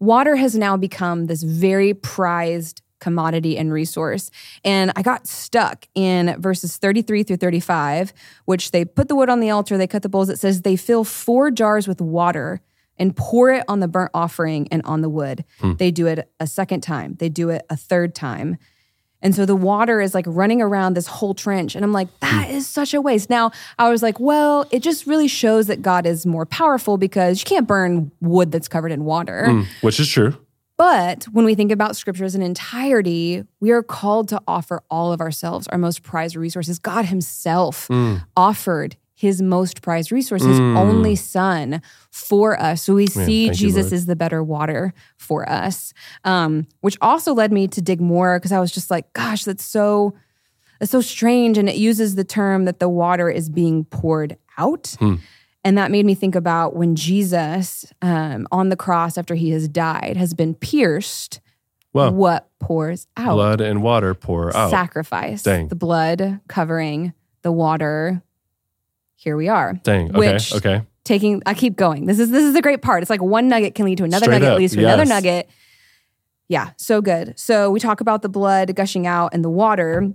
[0.00, 4.30] water has now become this very prized commodity and resource.
[4.64, 8.12] And I got stuck in verses 33 through 35,
[8.44, 10.28] which they put the wood on the altar, they cut the bowls.
[10.28, 12.60] It says they fill four jars with water
[12.98, 15.44] and pour it on the burnt offering and on the wood.
[15.76, 18.58] They do it a second time, they do it a third time.
[19.20, 21.74] And so the water is like running around this whole trench.
[21.74, 23.28] And I'm like, that is such a waste.
[23.28, 27.40] Now, I was like, well, it just really shows that God is more powerful because
[27.40, 29.46] you can't burn wood that's covered in water.
[29.46, 29.62] Hmm.
[29.80, 30.36] Which is true.
[30.78, 35.12] But when we think about scripture as an entirety, we are called to offer all
[35.12, 36.78] of ourselves, our most prized resources.
[36.78, 38.24] God Himself mm.
[38.36, 40.78] offered His most prized resource, His mm.
[40.78, 42.82] only Son, for us.
[42.84, 43.92] So we see you, Jesus Lord.
[43.92, 48.52] is the better water for us, um, which also led me to dig more because
[48.52, 50.14] I was just like, gosh, that's so.
[50.78, 51.58] That's so strange.
[51.58, 54.94] And it uses the term that the water is being poured out.
[55.00, 55.16] Hmm.
[55.64, 59.68] And that made me think about when Jesus um, on the cross after he has
[59.68, 61.40] died has been pierced,
[61.92, 63.34] Well, what pours out?
[63.34, 64.70] blood and water pour out.
[64.70, 65.42] Sacrifice.
[65.42, 65.68] Dang.
[65.68, 68.22] The blood covering the water.
[69.16, 69.74] Here we are.
[69.82, 70.10] Dang.
[70.16, 70.32] Okay.
[70.32, 70.82] Which- okay.
[71.04, 72.04] Taking I keep going.
[72.04, 73.02] This is this is the great part.
[73.02, 75.48] It's like one nugget can lead to another Straight nugget, up, leads to another nugget.
[76.48, 77.38] Yeah, so good.
[77.38, 80.12] So we talk about the blood gushing out and the water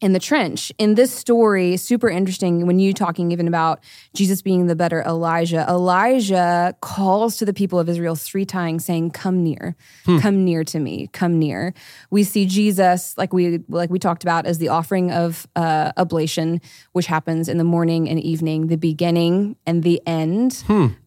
[0.00, 0.72] in the trench.
[0.78, 3.80] In this story, super interesting when you talking even about
[4.14, 5.66] Jesus being the better Elijah.
[5.68, 9.76] Elijah calls to the people of Israel three times saying, "Come near.
[10.20, 11.08] Come near to me.
[11.12, 11.74] Come near."
[12.10, 16.60] We see Jesus like we like we talked about as the offering of uh, oblation,
[16.92, 20.64] which happens in the morning and evening, the beginning and the end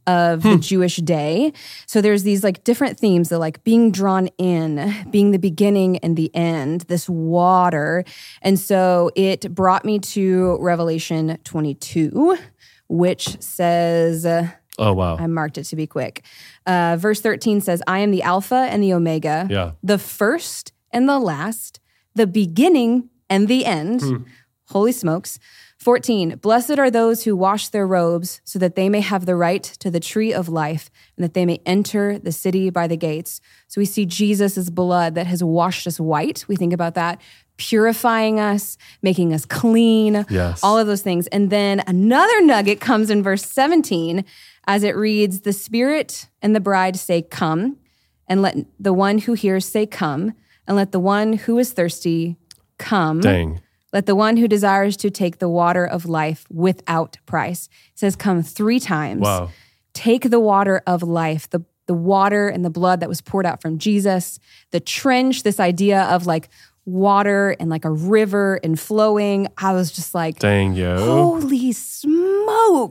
[0.08, 1.54] of the Jewish day.
[1.86, 6.18] So there's these like different themes that like being drawn in, being the beginning and
[6.18, 8.04] the end, this water.
[8.42, 12.38] And so it brought me to Revelation 22,
[12.88, 14.26] which says,
[14.80, 15.18] Oh wow.
[15.18, 16.24] I marked it to be quick.
[16.66, 19.72] Uh, verse 13 says, I am the Alpha and the Omega, Yeah.
[19.84, 21.80] the first and the last,
[22.16, 24.02] the beginning and the end.
[24.70, 25.38] Holy smokes.
[25.82, 29.64] 14, blessed are those who wash their robes so that they may have the right
[29.64, 33.42] to the tree of life and that they may enter the city by the gates.
[33.68, 36.46] So we see Jesus' blood that has washed us white.
[36.48, 37.20] We think about that,
[37.58, 40.64] purifying us, making us clean, Yes.
[40.64, 41.26] all of those things.
[41.28, 44.24] And then another nugget comes in verse 17
[44.68, 47.78] as it reads, The Spirit and the bride say, Come,
[48.28, 50.34] and let the one who hears say, Come,
[50.68, 52.38] and let the one who is thirsty
[52.78, 53.20] come.
[53.22, 53.62] Dang.
[53.94, 57.68] Let the one who desires to take the water of life without price.
[57.94, 59.22] It says, Come three times.
[59.22, 59.50] Wow.
[59.94, 63.62] Take the water of life, the, the water and the blood that was poured out
[63.62, 64.40] from Jesus,
[64.72, 66.48] the trench, this idea of like
[66.86, 69.48] water and like a river and flowing.
[69.58, 70.98] I was just like, Dang, yo.
[70.98, 72.21] holy smokes.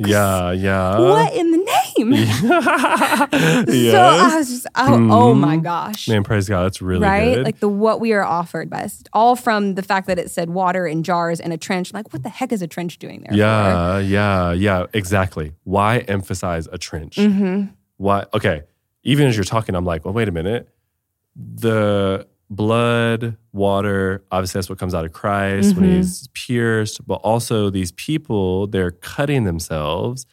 [0.01, 0.99] Yeah, yeah.
[0.99, 2.13] What in the name?
[3.73, 3.93] yes.
[3.93, 6.09] So I was just, oh, oh my gosh.
[6.09, 6.65] Man, praise God.
[6.65, 7.35] That's really right?
[7.35, 7.45] good.
[7.45, 10.87] Like the what we are offered by all from the fact that it said water
[10.87, 11.93] in jars and a trench.
[11.93, 13.33] Like, what the heck is a trench doing there?
[13.33, 13.37] for?
[13.37, 14.87] yeah, yeah, yeah.
[14.93, 15.53] Exactly.
[15.65, 17.17] Why emphasize a trench?
[17.17, 17.73] Mm-hmm.
[17.97, 18.25] Why?
[18.35, 18.63] Okay.
[19.03, 20.69] Even as you're talking, I'm like, well, wait a minute.
[21.37, 25.97] The blood, water, obviously that's what comes out of Christ when Mhm.
[25.99, 30.27] he's pierced, but also these people, they're cutting themselves.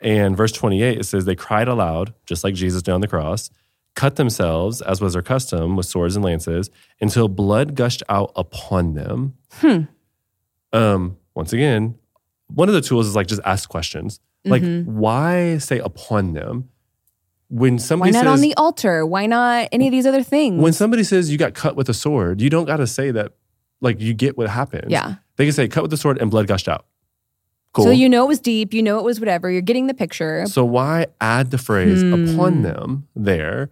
[0.00, 3.48] And verse 28, it says they cried aloud, just like Jesus did on the cross,
[3.94, 6.70] cut themselves, as was their custom, with swords and lances,
[7.00, 9.34] until blood gushed out upon them.
[9.52, 9.82] Hmm.
[10.72, 11.94] Um, once again,
[12.48, 14.20] one of the tools is like just ask questions.
[14.44, 14.86] Like, Mhm.
[14.86, 16.68] why say upon them?
[17.54, 19.04] When Why somebody not says on the altar?
[19.04, 20.60] Why not any of these other things?
[20.62, 23.32] when somebody says you got cut with a sword, you don't gotta say that
[23.82, 24.90] like you get what happened.
[24.90, 25.16] yeah.
[25.36, 26.86] They can say cut with the sword and blood gushed out.
[27.74, 27.84] Cool.
[27.86, 28.72] So you know it was deep.
[28.74, 29.50] You know it was whatever.
[29.50, 30.46] You're getting the picture.
[30.46, 32.14] So why add the phrase Hmm.
[32.34, 33.70] upon them there?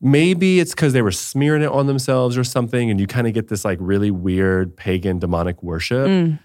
[0.00, 3.32] Maybe it's because they were smearing it on themselves or something, and you kind of
[3.32, 6.06] get this like really weird pagan demonic worship.
[6.06, 6.38] Mm.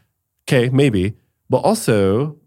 [0.48, 1.16] Okay, maybe.
[1.50, 2.38] But also,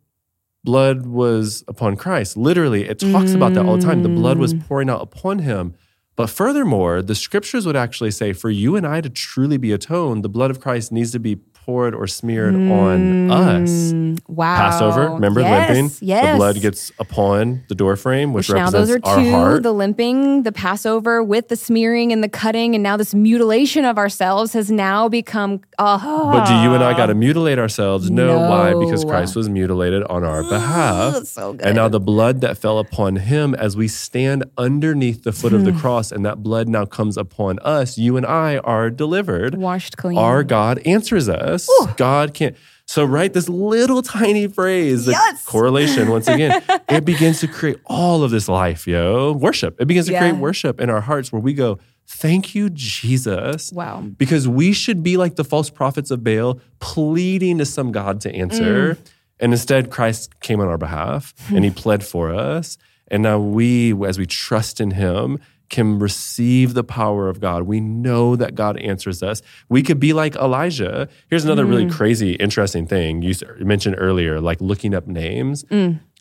[0.64, 2.36] blood was upon Christ.
[2.36, 4.02] Literally, it talks about that all the time.
[4.02, 4.66] The blood was Mm.
[4.66, 5.74] pouring out upon him.
[6.16, 10.22] But furthermore, the scriptures would actually say for you and I to truly be atoned,
[10.24, 13.92] the blood of Christ needs to be poured or smeared on us.
[13.92, 14.56] Mm, Wow.
[14.56, 15.96] Passover, remember yes, limping?
[16.06, 16.32] Yes.
[16.32, 19.30] The blood gets upon the door frame, which, Which now represents those are our two
[19.30, 19.62] heart.
[19.62, 23.98] the limping, the Passover with the smearing and the cutting, and now this mutilation of
[23.98, 25.60] ourselves has now become.
[25.78, 28.10] Oh, But do you and I got to mutilate ourselves?
[28.10, 28.38] No.
[28.38, 28.74] Why?
[28.74, 31.24] Because Christ was mutilated on our behalf.
[31.24, 31.66] so good.
[31.66, 35.56] And now the blood that fell upon him as we stand underneath the foot Hmm.
[35.58, 39.54] of the cross, and that blood now comes upon us, you and I are delivered.
[39.56, 40.18] washed clean.
[40.18, 41.53] Our God answers us.
[41.96, 42.56] God can't.
[42.86, 45.44] So, right, this little tiny phrase, the Yes.
[45.46, 49.32] correlation, once again, it begins to create all of this life, yo.
[49.32, 49.80] Worship.
[49.80, 50.18] It begins to Yeah.
[50.20, 53.72] create worship in our hearts where we go, Thank you, Jesus.
[53.72, 54.02] Wow.
[54.18, 58.34] Because we should be like the false prophets of Baal, pleading to some God to
[58.34, 58.94] answer.
[58.94, 58.98] Mm.
[59.40, 62.76] And instead, Christ came on our behalf and he pled for us.
[63.08, 65.38] And now we, as we trust in him,
[65.74, 67.64] can receive the power of God.
[67.64, 69.42] We know that God answers us.
[69.68, 71.08] We could be like Elijah.
[71.28, 75.64] Here's another really crazy, interesting thing you mentioned earlier, like looking up names.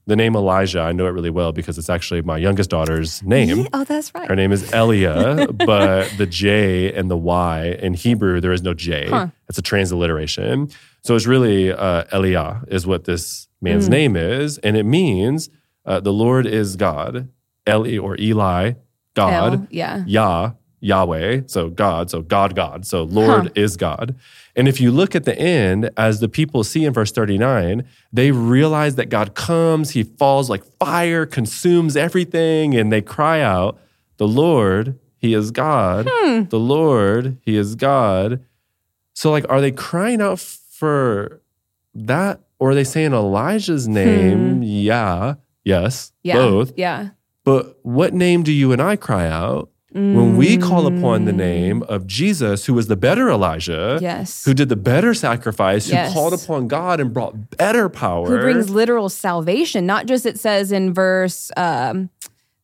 [0.05, 3.67] The name Elijah, I know it really well because it's actually my youngest daughter's name.
[3.73, 4.27] Oh, that's right.
[4.27, 8.73] Her name is Elia, but the J and the Y in Hebrew, there is no
[8.73, 9.07] J.
[9.47, 10.69] It's a transliteration.
[11.03, 14.57] So it's really uh, Elia is what this man's name is.
[14.57, 15.49] And it means
[15.85, 17.29] uh, the Lord is God.
[17.69, 18.73] Eli or Eli,
[19.13, 19.53] God.
[19.53, 20.03] L, yeah.
[20.07, 20.51] Yah,
[20.81, 23.49] Yahweh, so God, so God, God, so Lord Huh.
[23.55, 24.15] is God.
[24.55, 28.31] And if you look at the end, as the people see in verse 39, they
[28.31, 33.79] realize that God comes, he falls like fire, consumes everything, and they cry out,
[34.17, 36.07] The Lord, he is God.
[36.11, 36.43] Hmm.
[36.49, 38.43] The Lord, he is God.
[39.15, 41.41] So, like, are they crying out for
[41.95, 42.41] that?
[42.59, 44.61] Or are they saying Elijah's name?
[44.63, 46.27] Yeah, yes, Hmm.
[46.27, 46.35] Yeah.
[46.35, 46.73] both.
[46.77, 47.09] Yeah.
[47.43, 51.83] But what name do you and I cry out when we call upon the name
[51.83, 54.43] of Jesus, who was the better Elijah, Yes.
[54.43, 56.07] who did the better sacrifice, Yes.
[56.07, 58.27] who called upon God and brought better power?
[58.27, 59.85] Who brings literal salvation?
[59.85, 61.51] Not just it says in verse.
[61.57, 62.09] Um,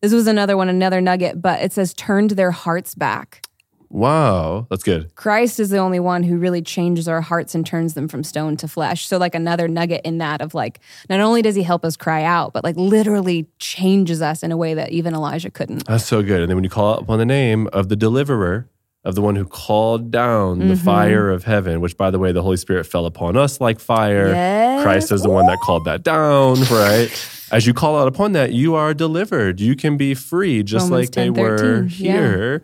[0.02, 3.44] this was another one, another nugget, but it says turned their hearts back.
[3.90, 5.14] Wow, that's good.
[5.16, 8.56] Christ is the only one who really changes our hearts and turns them from stone
[8.58, 9.08] to flesh.
[9.08, 10.80] So, like another nugget in that of like,
[11.10, 14.58] not only does he help us cry out, but like literally changes us in a
[14.58, 15.86] way that even Elijah couldn't.
[15.88, 16.42] That's so good.
[16.42, 18.70] And then when you call upon the name of the deliverer,
[19.06, 20.84] of the one who called down the Mm-hmm.
[20.84, 24.28] fire of heaven, which by the way, the Holy Spirit fell upon us like fire.
[24.28, 24.84] Yes.
[24.84, 27.10] Christ is the one that called that down, right?
[27.52, 29.62] As you call out upon that, you are delivered.
[29.62, 32.58] You can be free, just Romans like they 10, were 13, yeah.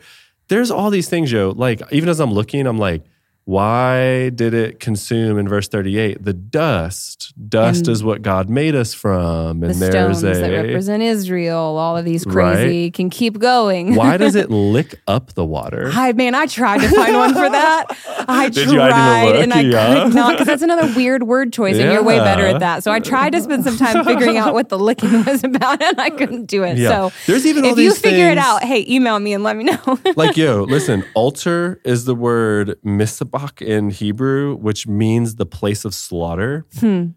[0.49, 0.57] Here.
[0.57, 1.53] There's all these things, Joe.
[1.55, 3.03] Like, even as I'm looking, I'm like,
[3.45, 6.23] why did it consume in verse 38?
[6.23, 7.31] The dust.
[7.47, 9.61] Dust And is what God made us from.
[9.63, 10.41] And the there's stones a.
[10.41, 12.55] that represent Israel, all of these Right.
[12.55, 13.93] crazy can keep going.
[13.93, 15.91] why does it lick up the water?
[15.91, 17.85] Hi, man, I tried to find one for that.
[18.27, 20.05] I Did tried and I yeah.
[20.05, 22.83] could not because that's another weird word choice, and you're way better at that.
[22.83, 26.01] So I tried to spend some time figuring out what the licking was about, and
[26.01, 26.77] I couldn't do it.
[26.79, 26.89] Yeah.
[26.89, 29.65] So There's even all if you figure it out, hey, email me and let me
[29.65, 29.99] know.
[30.15, 32.75] like yo listen altar is the word
[33.61, 36.65] in hebrew which means the place of slaughter.
[36.79, 37.07] Hmm.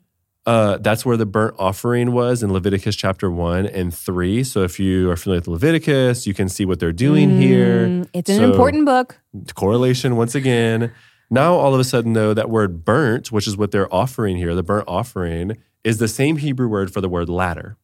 [0.47, 4.79] uh, that's where the burnt offering was in leviticus chapter 1 and 3 so if
[4.81, 7.87] you are familiar with leviticus you can see what they're doing here.
[7.87, 9.19] Mm, it's an important book.
[9.55, 10.93] correlation once again.
[11.31, 14.55] Now all of a sudden though that word burnt which is what they're offering here
[14.55, 17.77] the burnt offering is the same hebrew word for the word ladder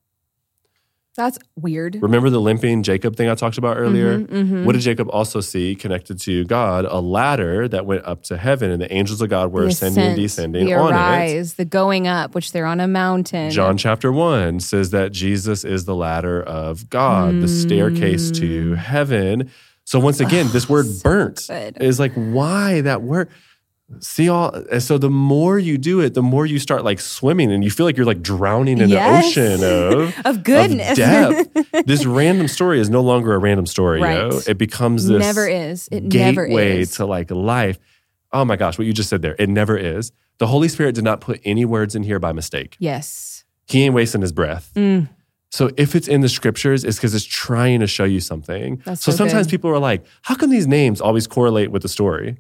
[1.17, 1.97] That's weird.
[2.03, 4.19] Remember the limping Jacob thing I talked about earlier?
[4.19, 4.65] mhm.
[4.65, 6.87] What did Jacob also see connected to God?
[6.87, 10.17] A ladder that went up to heaven, and the angels of God were ascending and
[10.17, 13.51] descending the on arise, the going up, which they're on a mountain.
[13.53, 19.51] John chapter 1 says that Jesus is the ladder of God, the staircase to heaven.
[19.85, 21.75] So, once again, this word burnt Mm.
[21.75, 21.83] good.
[21.83, 23.29] is like, why that word?
[24.01, 27.51] See all and so the more you do it, the more you start like swimming
[27.53, 29.35] and you feel like you're like drowning in Yes.
[29.35, 29.65] the ocean
[30.25, 30.99] of Of goodness.
[30.99, 34.01] of this random story is no longer a random story.
[34.01, 34.49] Right.
[34.49, 35.89] It becomes this never is.
[35.93, 36.93] It never gateway is.
[36.93, 37.79] to like life.
[38.33, 39.37] Oh my gosh, what you just said there.
[39.39, 40.11] It never is.
[40.39, 42.77] The Holy Spirit did not put any words in here by mistake.
[42.79, 43.45] yes.
[43.67, 44.71] He ain't wasting his breath.
[44.77, 45.09] Mm.
[45.51, 48.83] So if it's in the scriptures, it's because it's trying to show you something.
[48.85, 51.89] That's so so sometimes people are like, how come these names always correlate with the
[51.89, 52.37] story?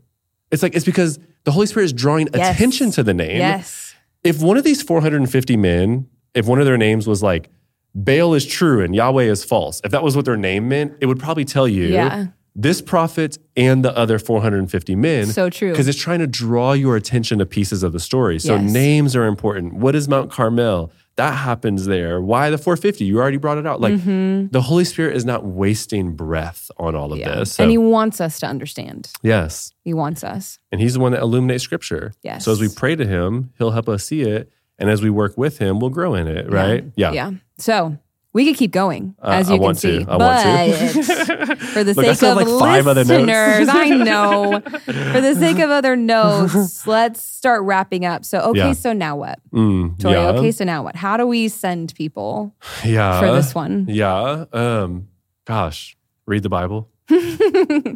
[0.55, 2.55] It's like, it's because the Holy Spirit is drawing Yes.
[2.57, 3.94] attention to the name Yes.
[4.22, 7.50] if one of these 450 men, if one of their names was like
[7.94, 11.07] Baal is true and Yahweh is false, if that was what their name meant, it
[11.07, 12.26] would probably tell you Yeah.
[12.57, 15.26] this prophet and the other 450 men.
[15.26, 15.70] So true.
[15.70, 18.38] Because it's trying to draw your attention to pieces of the story.
[18.38, 18.72] So Yes.
[18.72, 19.74] names are important.
[19.74, 20.90] What is Mount Carmel?
[21.16, 22.20] That happens there.
[22.20, 23.04] Why the 450?
[23.04, 23.80] You already brought it out.
[23.80, 27.28] Like the Holy Spirit is not wasting breath on all of Mm-hmm.
[27.28, 27.36] Yeah.
[27.36, 27.52] this.
[27.54, 29.10] So, and he wants us to understand.
[29.22, 29.72] yes.
[29.84, 30.58] He wants us.
[30.72, 32.12] And he's the one that illuminates scripture.
[32.22, 32.44] Yes.
[32.44, 34.50] So as we pray to him, he'll help us see it.
[34.78, 36.84] And as we work with him, we'll grow in it, right?
[36.96, 37.12] Yeah.
[37.12, 37.30] Yeah.
[37.58, 37.96] So
[38.35, 40.05] we could keep going, Uh, as I you can want see.
[40.05, 40.11] to.
[40.11, 41.57] I want but to.
[41.72, 43.26] for the Look, sake of like five other notes.
[43.26, 44.61] listeners, I know.
[44.61, 48.24] For the sake of other notes, let's start wrapping up.
[48.26, 48.72] So, okay, Yeah.
[48.72, 49.39] so now what?
[49.53, 50.28] Mm, Tori, yeah.
[50.32, 50.97] okay, so now what?
[50.97, 52.55] How do we send people
[52.85, 53.20] yeah.
[53.20, 53.87] for this one?
[53.89, 54.45] Yeah.
[54.53, 55.09] Um,
[55.47, 56.91] gosh, read the Bible.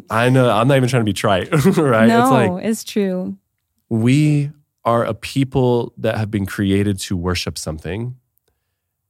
[0.09, 0.49] I know.
[0.49, 2.07] I'm not even trying to be trite, right?
[2.07, 3.37] no, It's like it's true.
[3.89, 4.51] we
[4.85, 8.15] are a people that have been created to worship something.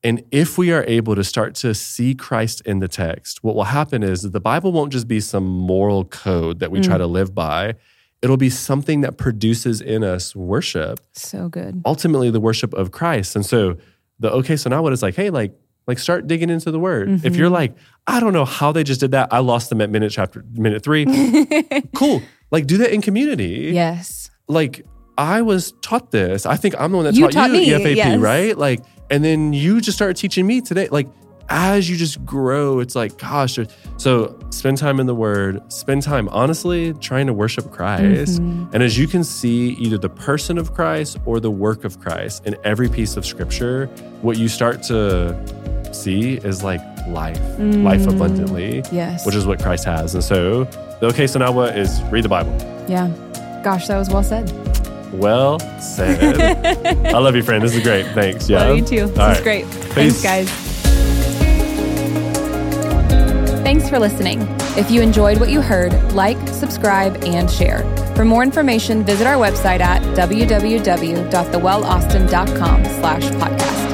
[0.03, 3.65] And if we are able to start to see Christ in the text, what will
[3.65, 6.99] happen is that the Bible won't just be some moral code that we try mm.
[6.99, 7.75] to live by.
[8.21, 11.81] It'll be something that produces in us worship, So good.
[11.85, 13.35] ultimately the worship of Christ.
[13.35, 13.77] And so
[14.19, 15.53] the okay, so now what is like, hey, like,
[15.87, 17.25] like start digging into the word.
[17.25, 17.53] If you're mm-hmm.
[17.55, 17.75] like,
[18.07, 19.29] I don't know how they just did that.
[19.31, 21.05] I lost them at minute chapter minute three.
[21.95, 22.21] cool.
[22.51, 24.29] Like do that in community Yes.
[24.47, 24.85] like
[25.19, 26.45] I was taught this.
[26.45, 28.19] I think I'm the one that You taught, taught you me, EFAP, yes.
[28.19, 28.57] right?
[28.57, 28.79] Like,
[29.09, 30.87] and then you just started teaching me today.
[30.89, 31.07] Like,
[31.51, 33.57] as you just grow, it's like, gosh.
[33.97, 35.61] So spend time in the Word.
[35.73, 38.39] Spend time, honestly, trying to worship Christ.
[38.39, 38.73] Mm-hmm.
[38.73, 42.45] And as you can see, either the person of Christ or the work of Christ
[42.45, 43.87] in every piece of Scripture,
[44.21, 45.35] what you start to
[45.91, 48.93] see is like life, life abundantly, Mm.
[48.93, 49.25] Yes.
[49.25, 50.13] which is what Christ has.
[50.13, 50.65] And so,
[50.99, 52.51] the okay, so now what is read the Bible.
[52.87, 53.07] yeah.
[53.63, 54.47] Gosh, that was well said.
[55.11, 57.05] Well said.
[57.07, 57.63] I love you, friend.
[57.63, 58.05] This is great.
[58.07, 58.49] Thanks.
[58.49, 58.63] Yeah.
[58.65, 59.05] Love you too.
[59.07, 59.43] This All is right.
[59.43, 59.65] great.
[59.93, 59.93] Peace.
[59.93, 60.49] Thanks, guys.
[63.63, 64.41] Thanks for listening.
[64.77, 67.83] If you enjoyed what you heard, like, subscribe, and share.
[68.15, 73.88] For more information, visit our website at www.thewellaustin.com slash podcast.